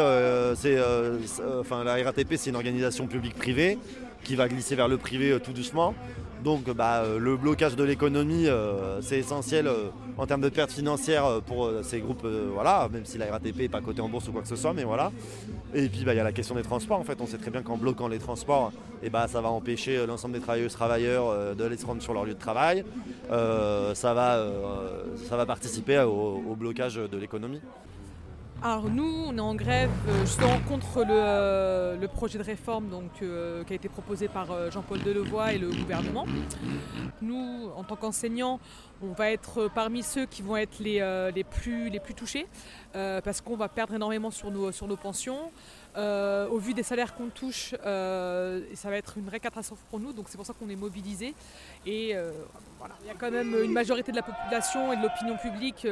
c'est, 0.57 0.77
la 0.77 2.05
RATP, 2.05 2.35
c'est 2.37 2.51
une 2.51 2.57
organisation 2.57 3.07
publique-privée 3.07 3.79
qui 4.25 4.37
va 4.37 4.49
glisser 4.49 4.75
vers 4.75 4.89
le 4.89 4.99
privé 4.99 5.39
tout 5.43 5.53
doucement. 5.53 5.95
Donc 6.43 6.69
bah, 6.71 7.03
euh, 7.05 7.19
le 7.19 7.37
blocage 7.37 7.77
de 7.77 7.85
l'économie, 7.85 8.49
euh, 8.49 9.01
c'est 9.01 9.19
essentiel 9.19 9.69
euh, 9.69 9.89
en 10.17 10.27
termes 10.27 10.41
de 10.41 10.49
pertes 10.49 10.73
financières 10.73 11.41
pour 11.47 11.71
ces 11.83 12.01
groupes, 12.01 12.27
voilà, 12.53 12.89
même 12.93 13.05
si 13.05 13.17
la 13.17 13.31
RATP 13.31 13.61
n'est 13.61 13.69
pas 13.69 13.81
cotée 13.81 14.03
en 14.03 14.09
bourse 14.09 14.29
ou 14.29 14.33
quoi 14.33 14.43
que 14.43 14.49
ce 14.49 14.57
soit, 14.57 14.75
mais 14.75 14.85
voilà. 14.85 15.11
Et 15.73 15.89
puis 15.89 16.05
bah, 16.05 16.13
il 16.13 16.17
y 16.17 16.21
a 16.21 16.25
la 16.25 16.33
question 16.33 16.55
des 16.55 16.63
transports, 16.63 16.99
en 16.99 17.05
fait, 17.05 17.19
on 17.21 17.27
sait 17.27 17.39
très 17.39 17.51
bien 17.51 17.63
qu'en 17.63 17.79
bloquant 17.79 18.09
les 18.09 18.19
transports, 18.19 18.73
et 19.03 19.07
eh 19.07 19.11
bah, 19.11 19.27
ça 19.27 19.41
va 19.41 19.49
empêcher 19.49 20.05
l'ensemble 20.07 20.35
des 20.35 20.41
travailleuses 20.41 20.73
travailleurs 20.73 21.55
de 21.55 21.77
se 21.77 21.87
rendre 21.87 22.03
sur 22.03 22.13
leur 22.13 22.27
lieu 22.27 22.35
de 22.35 22.39
travail. 22.39 22.85
ça, 23.31 24.15
va, 24.15 24.45
ça 25.29 25.37
va 25.37 25.47
participer 25.47 26.01
au 26.01 26.55
blocage 26.57 26.97
de 26.97 27.17
l'économie. 27.17 27.61
Alors 28.65 28.89
nous, 28.89 29.25
on 29.27 29.37
est 29.37 29.41
en 29.41 29.57
grève 29.57 29.91
euh, 30.09 30.21
justement 30.21 30.61
contre 30.69 31.01
le, 31.01 31.09
euh, 31.11 32.07
projet 32.07 32.39
de 32.39 32.45
réforme 32.45 32.91
donc, 32.91 33.11
euh, 33.21 33.65
qui 33.65 33.73
a 33.73 33.77
été 33.77 33.89
proposé 33.89 34.29
par 34.29 34.71
Jean-Paul 34.71 35.03
Delevoye 35.03 35.55
et 35.55 35.59
le 35.59 35.69
gouvernement. 35.69 36.27
Nous, 37.21 37.71
en 37.77 37.83
tant 37.83 37.97
qu'enseignants, 37.97 38.61
on 39.03 39.15
va 39.15 39.33
être 39.33 39.69
parmi 39.75 40.05
ceux 40.05 40.27
qui 40.27 40.43
vont 40.43 40.57
être 40.57 40.79
les, 40.79 41.45
plus, 41.45 41.91
touchés 42.15 42.47
parce 42.93 43.41
qu'on 43.41 43.57
va 43.57 43.69
perdre 43.69 43.95
énormément 43.95 44.31
sur 44.31 44.51
nos 44.53 44.97
pensions. 44.97 45.51
Euh, 45.97 46.49
au 46.49 46.59
vu 46.59 46.73
des 46.73 46.83
salaires 46.83 47.15
qu'on 47.15 47.29
touche, 47.29 47.75
euh, 47.85 48.63
ça 48.75 48.89
va 48.89 48.97
être 48.97 49.19
une 49.19 49.27
vraie 49.27 49.41
catastrophe 49.41 49.85
pour 49.91 50.01
nous, 50.01 50.15
donc 50.15 50.27
c'est 50.29 50.39
pour 50.39 50.47
ça 50.47 50.55
qu'on 50.55 50.71
est 50.71 50.77
mobilisé. 50.77 51.35
Et 51.85 52.13
euh, 52.15 52.33
voilà. 52.79 52.95
il 53.03 53.09
y 53.09 53.11
a 53.11 53.15
quand 53.15 53.31
même 53.31 53.55
une 53.63 53.73
majorité 53.73 54.11
de 54.11 54.17
la 54.17 54.23
population 54.23 54.93
et 54.93 54.97
de 54.97 55.03
l'opinion 55.03 55.37
publique 55.37 55.87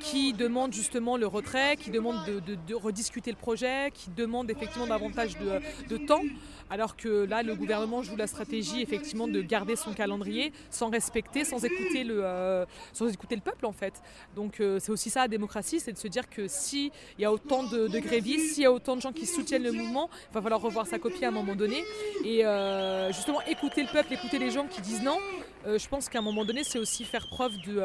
qui 0.00 0.32
demande 0.32 0.72
justement 0.72 1.16
le 1.16 1.26
retrait, 1.26 1.76
qui 1.76 1.90
demande 1.90 2.16
de, 2.24 2.74
rediscuter 2.74 3.30
le 3.30 3.36
projet, 3.36 3.90
qui 3.94 4.10
demande 4.10 4.50
effectivement 4.50 4.86
davantage 4.86 5.36
de, 5.38 5.96
temps, 5.98 6.22
alors 6.70 6.96
que 6.96 7.24
là 7.24 7.42
le 7.42 7.54
gouvernement 7.54 8.02
joue 8.02 8.16
la 8.16 8.26
stratégie 8.26 8.82
effectivement 8.82 9.28
de 9.28 9.40
garder 9.40 9.76
son 9.76 9.92
calendrier 9.92 10.52
sans 10.70 10.90
respecter, 10.90 11.44
sans 11.44 11.64
écouter 11.64 12.02
le, 12.02 12.66
sans 12.92 13.08
écouter 13.08 13.36
le 13.36 13.42
peuple 13.42 13.66
en 13.66 13.72
fait. 13.72 14.02
Donc 14.34 14.54
c'est 14.56 14.90
aussi 14.90 15.10
ça 15.10 15.20
la 15.20 15.28
démocratie, 15.28 15.78
c'est 15.78 15.92
de 15.92 15.98
se 15.98 16.08
dire 16.08 16.28
que 16.28 16.48
s'il 16.48 16.90
y 17.18 17.24
a 17.24 17.32
autant 17.32 17.62
de, 17.62 17.86
de 17.86 17.98
grévistes, 18.00 18.54
s'il 18.54 18.64
y 18.64 18.66
a 18.66 18.72
autant 18.72 18.96
de 18.96 19.00
gens 19.00 19.11
qui 19.12 19.26
soutiennent 19.26 19.62
le 19.62 19.72
mouvement, 19.72 20.08
il 20.30 20.34
va 20.34 20.42
falloir 20.42 20.60
revoir 20.60 20.86
sa 20.86 20.98
copie 20.98 21.24
à 21.24 21.28
un 21.28 21.32
moment 21.32 21.54
donné. 21.54 21.82
Et 22.24 22.44
euh, 22.44 23.12
justement, 23.12 23.40
écouter 23.42 23.82
le 23.82 23.88
peuple, 23.88 24.12
écouter 24.12 24.38
les 24.38 24.50
gens 24.50 24.66
qui 24.66 24.80
disent 24.80 25.02
non, 25.02 25.18
euh, 25.66 25.78
je 25.78 25.88
pense 25.88 26.08
qu'à 26.08 26.18
un 26.18 26.22
moment 26.22 26.44
donné, 26.44 26.64
c'est 26.64 26.78
aussi 26.78 27.04
faire 27.04 27.26
preuve 27.28 27.52
de, 27.66 27.80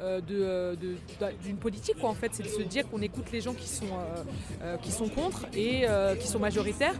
euh, 0.00 0.76
d'une 1.42 1.56
politique. 1.56 1.96
Quoi, 1.98 2.10
en 2.10 2.14
fait, 2.14 2.30
c'est 2.32 2.42
de 2.42 2.48
se 2.48 2.62
dire 2.62 2.88
qu'on 2.88 3.02
écoute 3.02 3.30
les 3.32 3.40
gens 3.40 3.54
qui 3.54 3.68
sont, 3.68 3.86
qui 4.82 4.92
sont 4.92 5.08
contre 5.08 5.46
et 5.54 5.86
qui 6.20 6.26
sont 6.26 6.38
majoritaires. 6.38 6.94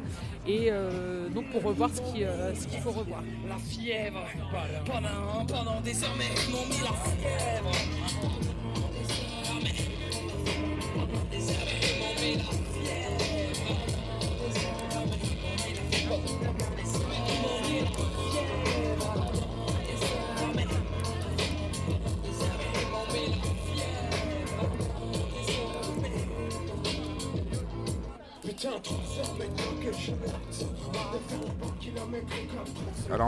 Et 0.47 0.71
donc, 1.35 1.51
pour 1.51 1.63
revoir 1.63 1.91
ce, 1.91 2.01
qui, 2.01 2.23
ce 2.23 2.67
qu'il 2.67 2.81
faut 2.81 2.91
revoir. 2.91 3.23
La 3.49 3.57
fièvre, 3.57 4.25
pendant, 4.87 5.47
pendant 5.47 5.81
désormais, 5.81 6.31
m'ont 6.51 6.67
mis 6.67 6.81
la 6.83 6.93
fièvre. 6.93 7.71
Alors 10.97 11.84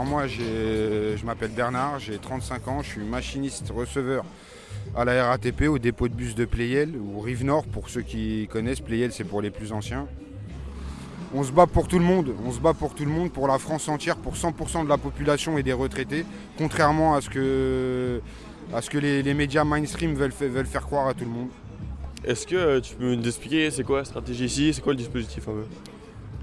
moi 0.07 0.25
je 0.25 1.23
m'appelle 1.25 1.51
Bernard, 1.51 1.99
j'ai 1.99 2.17
35 2.17 2.67
ans, 2.67 2.81
je 2.81 2.91
suis 2.91 3.03
machiniste 3.03 3.71
receveur 3.75 4.23
à 4.95 5.03
la 5.03 5.27
RATP 5.27 5.63
au 5.63 5.79
dépôt 5.79 6.07
de 6.07 6.13
bus 6.13 6.33
de 6.33 6.45
Playel 6.45 6.95
ou 6.95 7.19
Rive 7.19 7.43
Nord 7.43 7.65
pour 7.65 7.89
ceux 7.89 8.01
qui 8.01 8.47
connaissent. 8.51 8.79
Playel 8.79 9.11
c'est 9.11 9.25
pour 9.25 9.41
les 9.41 9.51
plus 9.51 9.73
anciens. 9.73 10.07
On 11.33 11.43
se 11.43 11.51
bat 11.51 11.67
pour 11.67 11.89
tout 11.89 11.99
le 11.99 12.05
monde, 12.05 12.33
on 12.45 12.51
se 12.53 12.59
bat 12.59 12.73
pour 12.73 12.95
tout 12.95 13.03
le 13.03 13.11
monde, 13.11 13.31
pour 13.31 13.47
la 13.49 13.57
France 13.57 13.89
entière, 13.89 14.15
pour 14.15 14.35
100% 14.35 14.85
de 14.85 14.89
la 14.89 14.97
population 14.97 15.57
et 15.57 15.63
des 15.63 15.73
retraités, 15.73 16.25
contrairement 16.57 17.15
à 17.15 17.21
ce 17.21 17.29
que, 17.29 18.21
à 18.73 18.81
ce 18.81 18.89
que 18.89 18.97
les, 18.97 19.33
médias 19.33 19.65
mainstream 19.65 20.15
veulent, 20.15 20.31
veulent 20.31 20.65
faire 20.65 20.85
croire 20.85 21.07
à 21.07 21.13
tout 21.13 21.25
le 21.25 21.31
monde. 21.31 21.49
Est-ce 22.23 22.47
que 22.47 22.55
euh, 22.55 22.79
tu 22.79 22.95
peux 22.95 23.13
nous 23.13 23.27
expliquer 23.27 23.69
c'est 23.71 23.83
quoi 23.83 23.99
la 23.99 24.05
stratégie 24.05 24.45
ici, 24.45 24.73
c'est 24.73 24.81
quoi 24.81 24.93
le 24.93 24.97
dispositif 24.97 25.45
un 25.49 25.51
peu? 25.51 25.65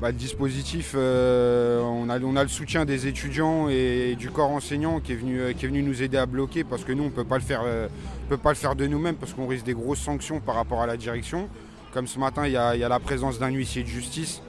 Bah, 0.04 0.10
le 0.10 0.18
dispositif, 0.18 0.92
euh, 0.94 1.80
on, 1.80 2.10
a, 2.10 2.18
le 2.18 2.48
soutien 2.48 2.84
des 2.84 3.06
étudiants 3.06 3.70
et 3.70 4.16
du 4.18 4.28
corps 4.28 4.50
enseignant 4.50 5.00
qui 5.00 5.12
est 5.12 5.16
venu, 5.16 5.40
euh, 5.40 5.54
qui 5.54 5.64
est 5.64 5.68
venu 5.68 5.82
nous 5.82 6.02
aider 6.02 6.18
à 6.18 6.26
bloquer 6.26 6.62
parce 6.62 6.84
que 6.84 6.92
nous, 6.92 7.04
on 7.04 7.06
ne 7.06 7.10
peut 7.10 7.24
pas 7.24 7.36
le 7.38 7.42
faire, 7.42 7.62
euh, 7.64 7.88
peut 8.28 8.36
pas 8.36 8.50
le 8.50 8.56
faire 8.56 8.76
de 8.76 8.86
nous-mêmes 8.86 9.14
parce 9.14 9.32
qu'on 9.32 9.46
risque 9.46 9.64
des 9.64 9.72
grosses 9.72 10.00
sanctions 10.00 10.40
par 10.40 10.56
rapport 10.56 10.82
à 10.82 10.86
la 10.86 10.98
direction. 10.98 11.48
Comme 11.94 12.06
ce 12.06 12.18
matin, 12.18 12.46
il 12.46 12.52
y 12.52 12.56
a, 12.58 12.76
y 12.76 12.84
a 12.84 12.88
la 12.90 13.00
présence 13.00 13.38
d'un 13.38 13.48
huissier 13.48 13.82
de 13.82 13.88
justice. 13.88 14.42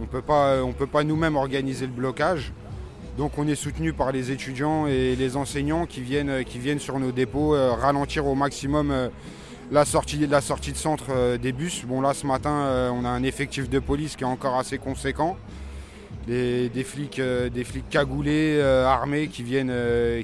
On 0.00 0.02
ne 0.02 0.72
peut 0.72 0.86
pas 0.88 1.04
nous-mêmes 1.04 1.36
organiser 1.36 1.86
le 1.86 1.92
blocage. 1.92 2.52
Donc 3.16 3.38
on 3.38 3.46
est 3.46 3.54
soutenu 3.54 3.92
par 3.92 4.10
les 4.10 4.32
étudiants 4.32 4.88
et 4.88 5.14
les 5.14 5.36
enseignants 5.36 5.86
qui 5.86 6.00
viennent, 6.00 6.42
qui 6.42 6.58
viennent 6.58 6.80
sur 6.80 6.98
nos 6.98 7.12
dépôts 7.12 7.50
ralentir 7.50 8.26
au 8.26 8.34
maximum 8.34 8.92
la 9.70 9.84
sortie, 9.84 10.26
la 10.26 10.40
sortie 10.40 10.72
de 10.72 10.76
centre 10.76 11.06
euh, 11.10 11.38
des 11.38 11.52
bus. 11.52 11.84
Bon 11.86 12.00
là 12.00 12.14
ce 12.14 12.26
matin 12.26 12.50
euh, 12.50 12.90
on 12.90 13.04
a 13.04 13.08
un 13.08 13.22
effectif 13.22 13.68
de 13.68 13.78
police 13.78 14.16
qui 14.16 14.24
est 14.24 14.26
encore 14.26 14.56
assez 14.56 14.78
conséquent. 14.78 15.36
Des, 16.26 16.68
flics, 16.84 17.20
euh, 17.20 17.48
des 17.48 17.62
flics 17.62 17.88
cagoulés, 17.88 18.60
armés 18.60 19.28
qui 19.28 19.44
viennent, 19.44 19.72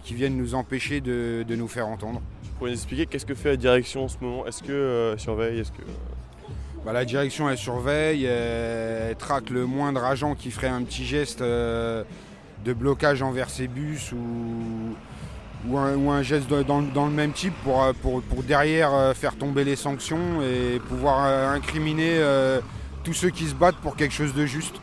qui 0.02 0.14
viennent 0.14 0.36
nous 0.36 0.56
empêcher 0.56 1.00
de, 1.00 1.44
nous 1.48 1.68
faire 1.68 1.86
entendre. 1.86 2.20
Tu 2.42 2.50
pourrais 2.58 2.70
nous 2.70 2.76
expliquer 2.76 3.06
qu'est-ce 3.06 3.26
que 3.26 3.36
fait 3.36 3.50
la 3.50 3.56
direction 3.56 4.04
en 4.04 4.08
ce 4.08 4.16
moment? 4.20 4.44
Est-ce 4.46 4.64
que 4.64 5.14
surveille? 5.16 5.60
Est-ce 5.60 5.70
que... 5.70 5.82
Bah, 6.84 6.92
la 6.92 7.04
direction 7.04 7.48
elle 7.48 7.56
surveille, 7.58 8.24
elle, 8.24 9.14
traque 9.14 9.50
le 9.50 9.64
moindre 9.64 10.02
agent 10.02 10.34
qui 10.34 10.50
ferait 10.50 10.66
un 10.66 10.82
petit 10.82 11.04
geste 11.04 11.40
de 11.40 12.04
blocage 12.66 13.22
envers 13.22 13.48
ces 13.48 13.68
bus 13.68 14.10
ou, 14.10 14.96
ou 15.68 15.78
un, 16.10 16.22
geste 16.22 16.48
dans, 16.48 16.80
le 16.80 17.12
même 17.12 17.32
type 17.32 17.54
pour, 17.62 17.82
euh, 17.82 17.92
pour, 17.92 18.22
derrière 18.42 18.92
euh, 18.92 19.14
faire 19.14 19.36
tomber 19.36 19.64
les 19.64 19.76
sanctions 19.76 20.42
et 20.42 20.80
pouvoir 20.80 21.24
euh, 21.26 21.54
incriminer 21.54 22.20
tous 23.04 23.14
ceux 23.14 23.30
qui 23.30 23.46
se 23.46 23.54
battent 23.54 23.76
pour 23.76 23.96
quelque 23.96 24.14
chose 24.14 24.34
de 24.34 24.46
juste. 24.46 24.76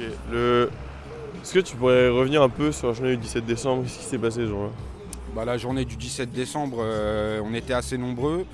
Est-ce 0.00 1.54
que 1.54 1.60
tu 1.60 1.76
pourrais 1.76 2.08
revenir 2.08 2.42
un 2.42 2.48
peu 2.48 2.72
sur 2.72 2.88
la 2.88 2.94
journée 2.94 3.16
du 3.16 3.22
17 3.22 3.46
décembre? 3.46 3.84
Qu'est-ce 3.84 3.98
qui 3.98 4.04
s'est 4.04 4.18
passé 4.18 4.40
ce 4.40 4.46
jour-là? 4.48 4.70
Bah, 5.34 5.44
La 5.44 5.56
journée 5.58 5.84
du 5.84 5.96
17 5.96 6.32
décembre, 6.32 6.84
on 7.44 7.54
était 7.54 7.74
assez 7.74 7.96
nombreux. 7.96 8.44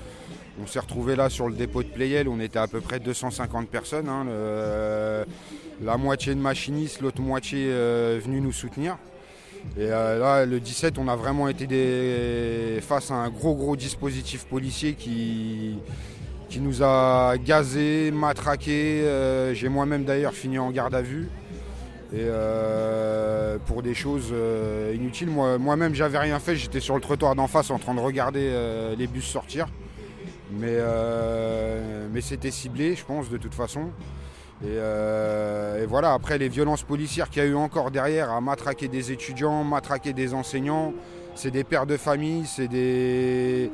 On 0.61 0.67
s'est 0.67 0.79
retrouvés 0.79 1.15
là 1.15 1.29
sur 1.29 1.49
le 1.49 1.55
dépôt 1.55 1.81
de 1.81 1.87
Playel, 1.87 2.27
on 2.27 2.39
était 2.39 2.59
à 2.59 2.67
peu 2.67 2.79
près 2.79 2.99
250 2.99 3.67
personnes. 3.69 4.07
Hein. 4.07 4.25
la 5.83 5.97
moitié 5.97 6.35
de 6.35 6.39
machinistes, 6.39 7.01
l'autre 7.01 7.21
moitié 7.21 7.65
venus 8.19 8.43
nous 8.43 8.51
soutenir. 8.51 8.97
Et 9.75 9.87
euh, 9.89 10.19
là, 10.19 10.45
le 10.45 10.59
17, 10.59 10.99
on 10.99 11.07
a 11.07 11.15
vraiment 11.15 11.47
été 11.47 12.79
face 12.81 13.09
à 13.09 13.15
un 13.15 13.29
gros 13.29 13.55
gros 13.55 13.75
dispositif 13.75 14.45
policier 14.45 14.93
qui, 14.93 15.79
nous 16.59 16.83
a 16.83 17.35
gazé, 17.37 18.11
matraqué. 18.11 19.01
Euh, 19.01 19.55
j'ai 19.55 19.69
moi-même 19.69 20.03
d'ailleurs 20.03 20.33
fini 20.33 20.59
en 20.59 20.69
garde 20.71 20.93
à 20.93 21.01
vue. 21.01 21.29
Euh, 22.15 23.57
pour 23.65 23.81
des 23.81 23.95
choses 23.95 24.31
inutiles. 24.93 25.31
Moi, 25.31 25.57
moi-même, 25.57 25.95
j'avais 25.95 26.19
rien 26.19 26.37
fait. 26.37 26.55
J'étais 26.55 26.79
sur 26.79 26.93
le 26.93 27.01
trottoir 27.01 27.33
d'en 27.33 27.47
face 27.47 27.71
en 27.71 27.79
train 27.79 27.95
de 27.95 27.99
regarder 27.99 28.53
les 28.95 29.07
bus 29.07 29.25
sortir. 29.25 29.67
Mais, 30.51 30.77
mais 32.13 32.21
c'était 32.21 32.51
ciblé, 32.51 32.95
je 32.95 33.03
pense, 33.03 33.31
de 33.31 33.37
toute 33.37 33.55
façon. 33.55 33.89
Euh, 34.63 35.83
et, 35.83 35.85
voilà, 35.85 36.13
après 36.13 36.37
les 36.37 36.49
violences 36.49 36.83
policières 36.83 37.29
qu'il 37.29 37.43
y 37.43 37.45
a 37.45 37.49
eu 37.49 37.55
encore 37.55 37.91
derrière 37.91 38.31
à 38.31 38.41
matraquer 38.41 38.87
des 38.87 39.11
étudiants, 39.11 39.63
matraquer 39.63 40.13
des 40.13 40.33
enseignants, 40.33 40.93
c'est 41.35 41.51
des 41.51 41.63
pères 41.63 41.85
de 41.85 41.97
famille, 41.97 42.45
c'est 42.45 42.67
des, 42.67 43.71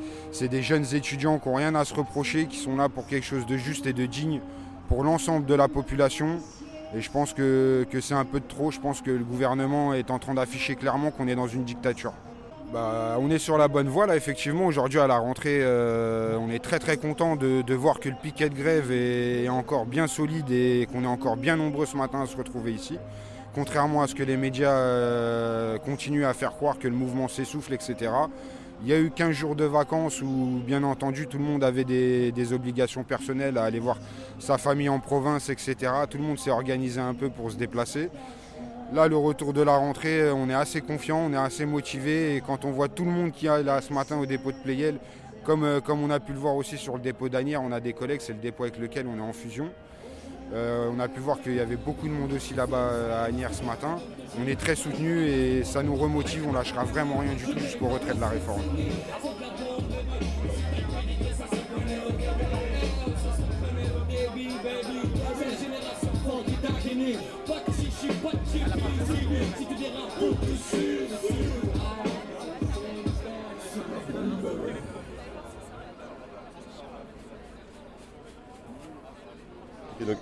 jeunes 0.62 0.86
étudiants 0.94 1.38
qui 1.38 1.48
n'ont 1.48 1.54
rien 1.54 1.74
à 1.74 1.84
se 1.84 1.94
reprocher, 1.94 2.46
qui 2.46 2.56
sont 2.56 2.76
là 2.76 2.88
pour 2.88 3.06
quelque 3.06 3.26
chose 3.26 3.46
de 3.46 3.56
juste 3.56 3.86
et 3.86 3.92
de 3.92 4.06
digne 4.06 4.40
pour 4.88 5.04
l'ensemble 5.04 5.46
de 5.46 5.54
la 5.54 5.68
population. 5.68 6.38
Et 6.96 7.00
je 7.00 7.10
pense 7.10 7.34
que, 7.34 7.86
que 7.90 8.00
c'est 8.00 8.14
un 8.14 8.24
peu 8.24 8.40
de 8.40 8.46
trop, 8.48 8.72
je 8.72 8.80
pense 8.80 9.00
que 9.00 9.10
le 9.10 9.22
gouvernement 9.24 9.94
est 9.94 10.10
en 10.10 10.18
train 10.18 10.34
d'afficher 10.34 10.74
clairement 10.74 11.12
qu'on 11.12 11.28
est 11.28 11.36
dans 11.36 11.46
une 11.46 11.62
dictature. 11.62 12.14
Bah, 12.72 13.16
on 13.18 13.30
est 13.32 13.40
sur 13.40 13.58
la 13.58 13.66
bonne 13.66 13.88
voie 13.88 14.06
là, 14.06 14.14
effectivement. 14.14 14.66
Aujourd'hui 14.66 15.00
à 15.00 15.08
la 15.08 15.18
rentrée, 15.18 15.58
euh, 15.60 16.36
on 16.40 16.50
est 16.50 16.60
très 16.60 16.78
très 16.78 16.96
content 16.96 17.34
de, 17.34 17.74
voir 17.74 17.98
que 17.98 18.08
le 18.08 18.14
piquet 18.14 18.48
de 18.48 18.54
grève 18.54 18.92
est 18.92 19.48
encore 19.48 19.86
bien 19.86 20.06
solide 20.06 20.50
et 20.52 20.86
qu'on 20.92 21.02
est 21.02 21.08
encore 21.08 21.36
bien 21.36 21.56
nombreux 21.56 21.86
ce 21.86 21.96
matin 21.96 22.22
à 22.22 22.26
se 22.26 22.36
retrouver 22.36 22.72
ici. 22.72 22.96
Contrairement 23.56 24.02
à 24.02 24.06
ce 24.06 24.14
que 24.14 24.22
les 24.22 24.36
médias 24.36 24.70
euh, 24.70 25.78
continuent 25.78 26.24
à 26.24 26.32
faire 26.32 26.52
croire 26.52 26.78
que 26.78 26.86
le 26.86 26.94
mouvement 26.94 27.26
s'essouffle, 27.26 27.74
etc. 27.74 28.12
Il 28.82 28.88
y 28.88 28.92
a 28.92 29.00
eu 29.00 29.10
15 29.10 29.32
jours 29.32 29.56
de 29.56 29.64
vacances 29.64 30.22
où, 30.22 30.60
bien 30.64 30.84
entendu, 30.84 31.26
tout 31.26 31.38
le 31.38 31.44
monde 31.44 31.64
avait 31.64 31.84
des, 31.84 32.30
des, 32.30 32.52
obligations 32.52 33.02
personnelles 33.02 33.58
à 33.58 33.64
aller 33.64 33.80
voir 33.80 33.98
sa 34.38 34.58
famille 34.58 34.88
en 34.88 35.00
province, 35.00 35.50
etc. 35.50 35.76
Tout 36.08 36.18
le 36.18 36.24
monde 36.24 36.38
s'est 36.38 36.50
organisé 36.50 37.00
un 37.00 37.14
peu 37.14 37.30
pour 37.30 37.50
se 37.50 37.56
déplacer. 37.56 38.10
Là, 38.92 39.06
le 39.06 39.16
retour 39.16 39.52
de 39.52 39.62
la 39.62 39.76
rentrée, 39.76 40.32
on 40.32 40.50
est 40.50 40.54
assez 40.54 40.80
confiant, 40.80 41.18
on 41.18 41.32
est 41.32 41.36
assez 41.36 41.64
motivé. 41.64 42.34
Et 42.34 42.40
quand 42.40 42.64
on 42.64 42.72
voit 42.72 42.88
tout 42.88 43.04
le 43.04 43.12
monde 43.12 43.30
qui 43.30 43.46
a 43.46 43.62
là 43.62 43.80
ce 43.80 43.92
matin 43.92 44.18
au 44.18 44.26
dépôt 44.26 44.50
de 44.50 44.56
Playel, 44.56 44.98
comme, 45.44 45.62
euh, 45.62 45.80
comme 45.80 46.02
on 46.02 46.10
a 46.10 46.18
pu 46.18 46.32
le 46.32 46.38
voir 46.38 46.56
aussi 46.56 46.76
sur 46.76 46.94
le 46.94 47.00
dépôt 47.00 47.28
d'Anières, 47.28 47.62
on 47.62 47.70
a 47.70 47.78
des 47.78 47.92
collègues, 47.92 48.20
c'est 48.20 48.32
le 48.32 48.40
dépôt 48.40 48.64
avec 48.64 48.78
lequel 48.78 49.06
on 49.06 49.16
est 49.16 49.28
en 49.28 49.32
fusion. 49.32 49.70
Euh, 50.52 50.90
on 50.92 50.98
a 50.98 51.06
pu 51.06 51.20
voir 51.20 51.40
qu'il 51.40 51.54
y 51.54 51.60
avait 51.60 51.76
beaucoup 51.76 52.08
de 52.08 52.12
monde 52.12 52.32
aussi 52.32 52.54
là-bas 52.54 52.90
à 53.20 53.22
Agnières 53.26 53.54
ce 53.54 53.62
matin. 53.62 53.96
On 54.42 54.48
est 54.48 54.58
très 54.58 54.74
soutenus 54.74 55.30
et 55.30 55.62
ça 55.62 55.84
nous 55.84 55.94
remotive, 55.94 56.44
on 56.48 56.52
lâchera 56.52 56.82
vraiment 56.82 57.18
rien 57.18 57.34
du 57.34 57.44
tout 57.44 57.60
jusqu'au 57.60 57.86
retrait 57.86 58.14
de 58.14 58.20
la 58.20 58.28
réforme. 58.28 58.62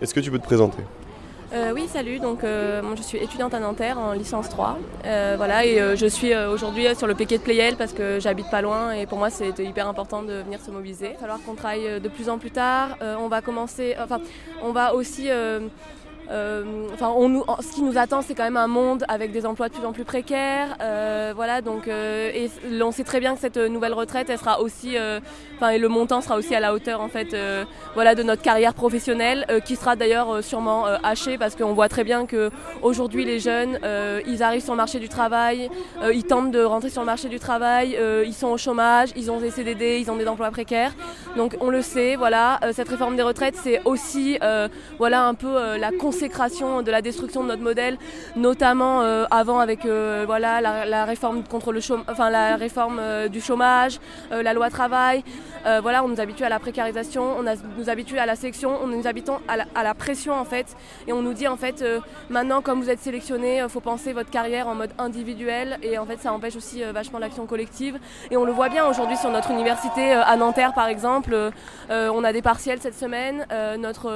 Est-ce 0.01 0.15
que 0.15 0.21
tu 0.21 0.31
peux 0.31 0.39
te 0.39 0.45
présenter 0.45 0.83
euh, 1.55 1.73
oui, 1.75 1.89
salut. 1.89 2.19
Donc, 2.19 2.45
euh, 2.45 2.83
je 2.95 3.01
suis 3.01 3.17
étudiante 3.17 3.55
à 3.55 3.59
Nanterre 3.59 3.99
en 3.99 4.13
licence 4.13 4.51
3. 4.51 4.77
Euh, 5.07 5.35
voilà, 5.39 5.65
et 5.65 5.97
je 5.97 6.07
suis 6.07 6.37
aujourd'hui 6.37 6.95
sur 6.95 7.07
le 7.07 7.15
piquet 7.15 7.39
de 7.39 7.43
Playel 7.43 7.77
parce 7.77 7.95
que 7.95 8.21
j'habite 8.21 8.51
pas 8.51 8.61
loin 8.61 8.93
et 8.93 9.07
pour 9.07 9.17
moi, 9.17 9.31
c'était 9.31 9.65
hyper 9.65 9.89
important 9.89 10.23
de 10.23 10.43
venir 10.43 10.61
se 10.61 10.71
mobiliser. 10.71 11.07
Il 11.07 11.13
va 11.15 11.21
falloir 11.21 11.39
qu'on 11.43 11.55
travaille 11.55 12.03
de 12.03 12.09
plus 12.11 12.29
en 12.29 12.37
plus 12.37 12.51
tard. 12.51 12.99
on 13.01 13.29
va 13.29 13.41
commencer, 13.41 13.97
enfin, 13.99 14.21
on 14.63 14.73
va 14.73 14.95
aussi 14.95 15.31
euh, 16.31 16.89
enfin, 16.93 17.13
on 17.17 17.43
ce 17.61 17.73
qui 17.75 17.83
nous 17.83 17.97
attend, 17.97 18.23
c'est 18.23 18.35
quand 18.35 18.45
même 18.45 18.57
un 18.57 18.67
monde 18.67 19.05
avec 19.09 19.33
des 19.33 19.47
emplois 19.47 19.69
de 19.69 19.75
plus 19.75 19.85
en 19.85 19.93
plus 19.93 20.05
précaires. 20.05 20.77
Euh, 20.81 21.33
voilà, 21.35 21.63
donc, 21.63 21.89
euh, 21.89 22.31
et 22.35 22.51
on 22.83 22.93
sait 22.93 23.05
très 23.05 23.21
bien 23.21 23.35
que 23.35 23.41
cette 23.41 23.57
nouvelle 23.57 23.95
retraite, 23.95 24.29
elle 24.31 24.39
sera 24.39 24.61
aussi, 24.61 24.97
enfin, 25.57 25.71
et 25.71 25.79
le 25.79 25.89
montant 25.89 26.21
sera 26.21 26.37
aussi 26.37 26.55
à 26.55 26.61
la 26.61 26.75
hauteur, 26.75 27.01
en 27.01 27.09
fait, 27.09 27.37
voilà, 27.95 28.15
de 28.15 28.23
notre 28.23 28.43
carrière 28.43 28.75
professionnelle, 28.75 29.47
qui 29.65 29.77
sera 29.77 29.97
d'ailleurs 29.97 30.43
sûrement 30.43 30.87
hachée 31.03 31.39
parce 31.39 31.55
qu'on 31.55 31.73
voit 31.73 31.89
très 31.89 32.05
bien 32.05 32.27
que 32.27 32.51
aujourd'hui 32.83 33.25
les 33.25 33.39
jeunes, 33.39 33.79
ils 34.27 34.43
arrivent 34.43 34.63
sur 34.63 34.73
le 34.73 34.79
marché 34.79 34.99
du 34.99 35.09
travail, 35.09 35.71
ils 36.13 36.25
tentent 36.25 36.51
de 36.51 36.63
rentrer 36.63 36.91
sur 36.91 37.03
le 37.03 37.07
marché 37.07 37.29
du 37.29 37.39
travail, 37.39 37.99
ils 38.25 38.35
sont 38.35 38.49
au 38.49 38.59
chômage, 38.59 39.11
ils 39.17 39.31
ont 39.31 39.39
des 39.39 39.51
CDD, 39.51 39.99
ils 40.01 40.11
ont 40.11 40.17
des 40.17 40.29
emplois 40.29 40.51
précaires. 40.51 40.93
Donc, 41.37 41.57
on 41.61 41.71
le 41.71 41.83
sait, 41.83 42.17
voilà, 42.17 42.61
cette 42.73 42.89
réforme 42.89 43.17
des 43.17 43.23
retraites, 43.23 43.57
c'est 43.57 43.81
aussi, 43.85 44.39
voilà, 44.99 45.25
un 45.25 45.35
peu 45.35 45.77
la 45.77 45.93
conséquence 45.93 46.18
de 46.19 46.91
la 46.91 47.03
destruction 47.03 47.43
de 47.43 47.49
notre 47.49 47.63
modèle, 47.63 47.97
notamment 48.37 49.03
euh, 49.03 49.25
avant 49.31 49.61
avec 49.61 49.85
euh, 49.85 50.25
voilà, 50.27 50.61
la, 50.61 51.05
réforme 51.05 51.43
contre 51.45 51.73
le 51.73 51.81
enfin 52.09 52.31
la 52.31 52.57
réforme 52.57 52.99
euh, 53.01 53.29
du 53.29 53.41
chômage, 53.41 54.01
la 54.31 54.53
loi 54.53 54.69
travail. 54.71 55.23
voilà, 55.83 56.03
on 56.03 56.09
nous 56.09 56.21
habitue 56.21 56.45
à 56.45 56.49
la 56.49 56.59
précarisation, 56.59 57.37
on 57.39 57.45
nous 57.79 57.91
habitue 57.91 58.19
à 58.19 58.27
la 58.27 58.37
sélection, 58.37 58.71
on 58.83 58.87
nous 58.87 59.07
habitue 59.07 59.33
à 59.49 59.83
la, 59.85 59.95
pression 59.95 60.35
en 60.35 60.45
fait, 60.45 60.77
et 61.07 61.13
on 61.13 61.23
nous 61.23 61.35
dit 61.35 61.47
en 61.47 61.57
fait 61.57 61.85
maintenant 62.31 62.63
comme 62.63 62.81
vous 62.83 62.91
êtes 62.91 63.01
sélectionné, 63.01 63.59
il 63.59 63.69
faut 63.69 63.81
penser 63.81 64.13
votre 64.13 64.31
carrière 64.31 64.67
en 64.69 64.75
mode 64.75 64.93
individuel, 64.99 65.79
et 65.83 65.99
en 65.99 66.07
fait 66.07 66.19
ça 66.21 66.33
empêche 66.33 66.57
aussi 66.57 66.83
vachement 66.83 67.19
l'action 67.19 67.47
collective. 67.47 67.99
Et 68.31 68.37
on 68.37 68.45
le 68.45 68.53
voit 68.53 68.71
bien 68.71 68.87
aujourd'hui 68.87 69.17
sur 69.17 69.31
notre 69.31 69.51
université 69.51 70.13
à 70.13 70.37
Nanterre 70.37 70.73
par 70.75 70.89
exemple, 70.89 71.37
on 71.91 72.25
a 72.25 72.33
des 72.33 72.43
partiels 72.43 72.81
cette 72.81 72.99
semaine, 72.99 73.47
notre, 73.79 74.11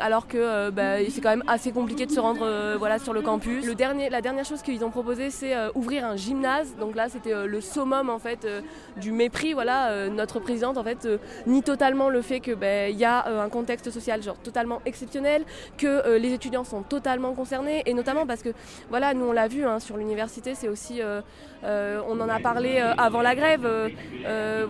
alors 0.00 0.26
que 0.26 0.70
bah, 0.70 0.98
c'est 1.10 1.20
quand 1.20 1.30
même 1.30 1.35
assez 1.46 1.72
compliqué 1.72 2.06
de 2.06 2.10
se 2.10 2.20
rendre 2.20 2.42
euh, 2.42 2.76
voilà, 2.78 2.98
sur 2.98 3.12
le 3.12 3.22
campus. 3.22 3.64
Le 3.64 3.74
dernier, 3.74 4.10
la 4.10 4.20
dernière 4.20 4.44
chose 4.44 4.62
qu'ils 4.62 4.84
ont 4.84 4.90
proposé, 4.90 5.30
c'est 5.30 5.54
euh, 5.54 5.70
ouvrir 5.74 6.04
un 6.04 6.16
gymnase. 6.16 6.76
Donc 6.78 6.94
là, 6.94 7.08
c'était 7.08 7.32
euh, 7.32 7.46
le 7.46 7.60
summum 7.60 8.10
en 8.10 8.18
fait 8.18 8.46
du 8.96 9.12
mépris. 9.12 9.52
Voilà, 9.52 10.08
notre 10.08 10.40
présidente 10.40 10.76
en 10.76 10.84
fait 10.84 11.08
nie 11.46 11.62
totalement 11.62 12.08
le 12.08 12.22
fait 12.22 12.40
que 12.40 12.52
ben, 12.52 12.90
il 12.90 12.98
y 12.98 13.04
a 13.04 13.26
un 13.42 13.48
contexte 13.48 13.90
social 13.90 14.22
genre 14.22 14.36
totalement 14.36 14.80
exceptionnel, 14.86 15.44
que 15.78 16.16
les 16.16 16.32
étudiants 16.32 16.64
sont 16.64 16.82
totalement 16.82 17.34
concernés 17.34 17.82
et 17.86 17.94
notamment 17.94 18.26
parce 18.26 18.42
que 18.42 18.50
voilà, 18.90 19.14
nous 19.14 19.26
on 19.26 19.32
l'a 19.32 19.48
vu 19.48 19.64
hein, 19.64 19.80
sur 19.80 19.96
l'université, 19.96 20.54
c'est 20.54 20.68
aussi 20.68 21.00
on 21.62 22.20
en 22.20 22.28
a 22.28 22.38
parlé 22.40 22.78
avant 22.98 23.22
la 23.22 23.34
grève. 23.34 23.66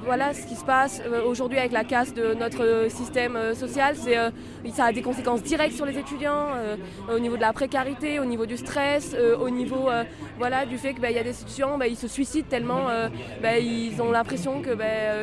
voilà 0.05 0.35
ce 0.35 0.47
qui 0.47 0.55
se 0.55 0.65
passe 0.65 1.03
aujourd'hui 1.27 1.59
avec 1.59 1.73
la 1.73 1.85
casse 1.85 2.15
de 2.15 2.35
notre 2.35 2.87
système 2.89 3.55
social, 3.55 3.97
ça 4.73 4.85
a 4.85 4.93
des 4.93 5.03
conséquences 5.03 5.43
directes 5.43 5.77
sur 5.77 5.87
les 5.87 5.99
étudiants. 5.99 6.49
Euh, 6.57 6.77
au 7.15 7.19
niveau 7.19 7.37
de 7.37 7.41
la 7.41 7.53
précarité, 7.53 8.19
au 8.21 8.25
niveau 8.25 8.47
du 8.47 8.57
stress, 8.57 9.17
au 9.41 9.51
niveau 9.51 9.89
voilà, 10.39 10.67
du 10.67 10.79
fait 10.79 10.93
qu'il 10.93 11.03
bah, 11.03 11.11
y 11.11 11.19
a 11.19 11.23
des 11.23 11.41
étudiants, 11.41 11.79
bah, 11.79 11.87
ils 11.87 11.97
se 11.97 12.09
suicident 12.09 12.47
tellement 12.49 12.87
bah, 13.43 13.59
ils 13.59 14.01
ont 14.01 14.11
l'impression 14.11 14.63
qu'ils 14.63 14.77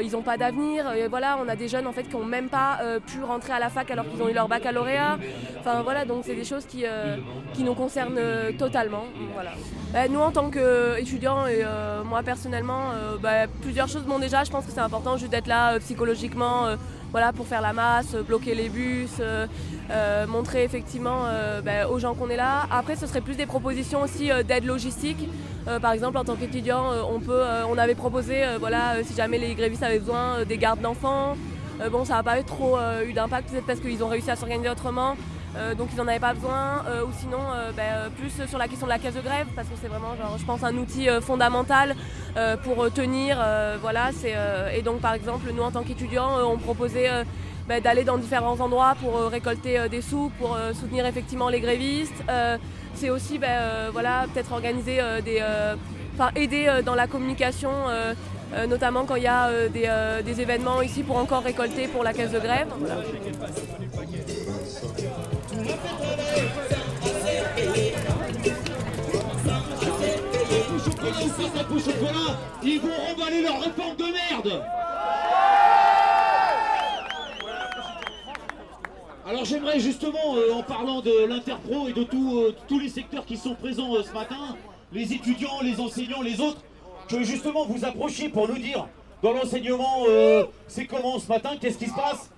ils 0.04 0.12
n'ont 0.12 0.22
pas 0.22 0.38
d'avenir. 0.38 0.86
voilà, 1.10 1.38
on 1.44 1.48
a 1.48 1.56
des 1.56 1.68
jeunes 1.68 1.88
en 1.88 1.92
fait 1.92 2.04
qui 2.04 2.16
n'ont 2.16 2.26
même 2.26 2.50
pas 2.50 2.80
pu 3.06 3.24
rentrer 3.24 3.54
à 3.54 3.60
la 3.60 3.70
fac 3.70 3.90
alors 3.92 4.08
qu'ils 4.10 4.22
ont 4.22 4.30
eu 4.30 4.34
leur 4.34 4.48
baccalauréat. 4.48 5.18
Enfin 5.60 5.82
voilà, 5.84 6.06
donc 6.06 6.24
c'est 6.26 6.36
des 6.36 6.44
choses 6.44 6.66
qui, 6.66 6.84
qui 7.54 7.64
nous 7.64 7.76
concernent 7.76 8.20
totalement. 8.58 9.06
Voilà. 9.34 10.08
nous 10.08 10.20
en 10.20 10.32
tant 10.32 10.50
qu'étudiants 10.50 11.46
et 11.48 11.64
moi 12.06 12.24
personnellement, 12.24 12.92
plusieurs 13.62 13.88
choses. 13.88 14.04
Bon 14.04 14.20
déjà, 14.20 14.44
je 14.44 14.52
pense 14.52 14.66
que 14.66 14.72
c'est 14.72 14.80
important 14.80 15.18
juste 15.18 15.32
d'être 15.32 15.48
là 15.48 15.80
psychologiquement 15.80 16.68
voilà, 17.14 17.32
pour 17.32 17.46
faire 17.46 17.62
la 17.62 17.74
masse, 17.74 18.16
bloquer 18.28 18.56
les 18.56 18.70
bus, 18.70 19.12
euh, 19.20 19.46
euh, 19.92 20.26
montrer 20.26 20.64
effectivement 20.64 21.26
euh, 21.26 21.62
ben, 21.62 21.86
aux 21.86 22.00
gens 22.00 22.16
qu'on 22.16 22.28
est 22.28 22.36
là. 22.36 22.68
Après, 22.72 22.96
ce 22.96 23.06
serait 23.06 23.22
plus 23.22 23.36
des 23.36 23.46
propositions 23.46 24.02
aussi 24.02 24.32
d'aide 24.48 24.66
logistique. 24.66 25.30
par 25.82 25.94
exemple, 25.94 26.18
en 26.18 26.26
tant 26.26 26.36
qu'étudiant, 26.36 26.86
on, 27.70 27.78
avait 27.78 27.96
proposé, 27.96 28.44
voilà, 28.60 28.96
si 29.04 29.14
jamais 29.16 29.38
les 29.38 29.54
grévistes 29.54 29.84
avaient 29.84 30.00
besoin 30.00 30.44
des 30.44 30.58
gardes 30.58 30.82
d'enfants. 30.82 31.38
bon, 31.92 32.04
ça 32.04 32.16
n'a 32.16 32.24
pas 32.24 32.40
eu 32.40 32.44
trop 32.44 32.78
eu 33.08 33.14
d'impact, 33.14 33.52
peut-être 33.52 33.68
parce 33.68 33.80
qu'ils 33.80 34.04
ont 34.04 34.10
réussi 34.10 34.32
à 34.32 34.36
s'organiser 34.36 34.70
autrement. 34.70 35.16
Euh, 35.56 35.76
donc 35.76 35.90
ils 35.92 35.98
n'en 35.98 36.08
avaient 36.08 36.20
pas 36.20 36.34
besoin. 36.34 36.84
Euh, 36.88 37.06
ou 37.06 37.10
sinon, 37.20 37.40
euh, 37.54 37.72
ben, 37.76 38.12
plus 38.18 38.48
sur 38.48 38.58
la 38.58 38.68
question 38.68 38.88
de 38.88 38.92
la 38.92 39.00
caisse 39.00 39.16
de 39.16 39.22
grève, 39.22 39.48
parce 39.56 39.68
que 39.68 39.76
c'est 39.82 39.88
vraiment, 39.88 40.16
genre, 40.16 40.38
je 40.38 40.46
pense, 40.46 40.64
un 40.64 40.76
outil 40.76 41.08
fondamental 41.22 41.96
pour 42.64 42.92
tenir. 42.92 43.38
voilà, 43.82 44.10
et 44.76 44.82
donc, 44.82 45.00
par 45.02 45.14
exemple, 45.14 45.52
nous, 45.54 45.64
en 45.64 45.72
tant 45.72 45.84
qu'étudiants, 45.84 46.32
on 46.46 46.58
proposait 46.58 47.10
ben, 47.68 47.82
d'aller 47.82 48.04
dans 48.04 48.18
différents 48.18 48.60
endroits 48.60 48.96
pour 49.02 49.30
récolter 49.30 49.88
des 49.90 50.02
sous, 50.02 50.32
pour 50.40 50.58
soutenir 50.74 51.06
effectivement 51.06 51.50
les 51.50 51.60
grévistes. 51.60 52.24
c'est 52.96 53.10
aussi, 53.10 53.38
ben, 53.38 53.90
voilà, 53.92 54.26
peut-être 54.34 54.52
organiser 54.52 55.00
des... 55.24 55.44
Enfin, 56.16 56.30
aider 56.36 56.82
dans 56.86 56.96
la 56.96 57.08
communication 57.08 57.72
notamment 58.70 59.04
quand 59.06 59.16
il 59.16 59.24
y 59.24 59.28
a 59.28 59.50
des, 59.70 60.42
événements 60.42 60.82
ici 60.82 61.04
pour 61.04 61.18
encore 61.18 61.44
récolter 61.44 61.88
pour 61.88 62.04
la 62.04 62.14
caisse 62.14 62.32
de 62.32 62.40
grève. 62.40 62.68
Ils 72.64 72.80
vont 72.80 72.90
remballer 73.10 73.42
leur 73.42 73.62
réforme 73.62 73.96
de 73.96 74.06
merde. 74.06 74.64
Alors 79.26 79.46
j'aimerais 79.46 79.80
justement, 79.80 80.36
euh, 80.36 80.54
en 80.54 80.64
parlant 80.64 81.02
de 81.02 81.26
l'Interpro 81.26 81.88
et 81.88 81.94
de 81.94 82.02
euh, 82.02 82.52
tous 82.68 82.80
les 82.80 82.90
secteurs 82.90 83.26
qui 83.26 83.38
sont 83.38 83.56
présents 83.56 83.96
euh, 83.96 84.04
ce 84.04 84.12
matin, 84.12 84.58
les 84.92 85.14
étudiants, 85.14 85.62
les 85.62 85.80
enseignants, 85.80 86.22
les 86.22 86.40
autres, 86.40 86.62
que 87.08 87.24
justement 87.24 87.66
vous 87.66 87.86
approchiez 87.86 88.30
pour 88.30 88.48
nous 88.48 88.58
dire 88.58 88.88
dans 89.22 89.32
l'enseignement 89.32 90.04
c'est 90.68 90.86
comment 90.86 91.18
ce 91.18 91.28
matin, 91.28 91.52
qu'est-ce 91.60 91.78
qui 91.78 91.88
se 91.88 91.94
passe? 91.94 92.33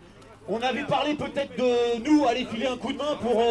On 0.47 0.61
avait 0.61 0.83
parlé 0.83 1.15
peut-être 1.15 1.57
de 1.57 2.03
nous 2.03 2.25
aller 2.27 2.45
filer 2.45 2.67
un 2.67 2.77
coup 2.77 2.93
de 2.93 2.97
main 2.97 3.15
pour 3.21 3.41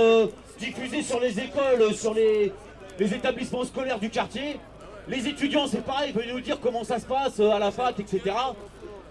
diffuser 0.59 1.03
sur 1.03 1.21
les 1.21 1.39
écoles, 1.41 1.95
sur 1.95 2.15
les, 2.15 2.53
établissements 2.99 3.65
scolaires 3.65 3.99
du 3.99 4.11
quartier. 4.11 4.61
Les 5.09 5.27
étudiants, 5.29 5.67
c'est 5.67 5.85
pareil, 5.85 6.13
venez 6.13 6.33
nous 6.33 6.41
dire 6.41 6.59
comment 6.61 6.85
ça 6.85 6.99
se 6.99 7.05
passe 7.05 7.39
euh, 7.39 7.51
à 7.51 7.59
la 7.59 7.71
fac, 7.71 7.99
etc. 8.01 8.35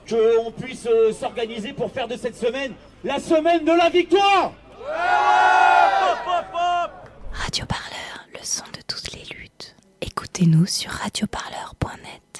Qu'on 0.09 0.51
puisse 0.51 0.87
euh, 0.87 1.11
s'organiser 1.13 1.71
pour 1.73 1.91
faire 1.91 2.07
de 2.07 2.17
cette 2.17 2.35
semaine 2.35 2.73
la 3.03 3.19
semaine 3.19 3.63
de 3.63 3.71
la 3.71 3.89
victoire 3.89 4.53
Radio 7.31 7.65
Parleur, 7.67 8.27
le 8.33 8.39
son 8.43 8.65
de 8.73 8.81
toutes 8.87 9.13
les 9.13 9.35
luttes. 9.35 9.75
Écoutez-nous 10.01 10.65
sur 10.65 10.91
radioparleur.net. 10.91 12.32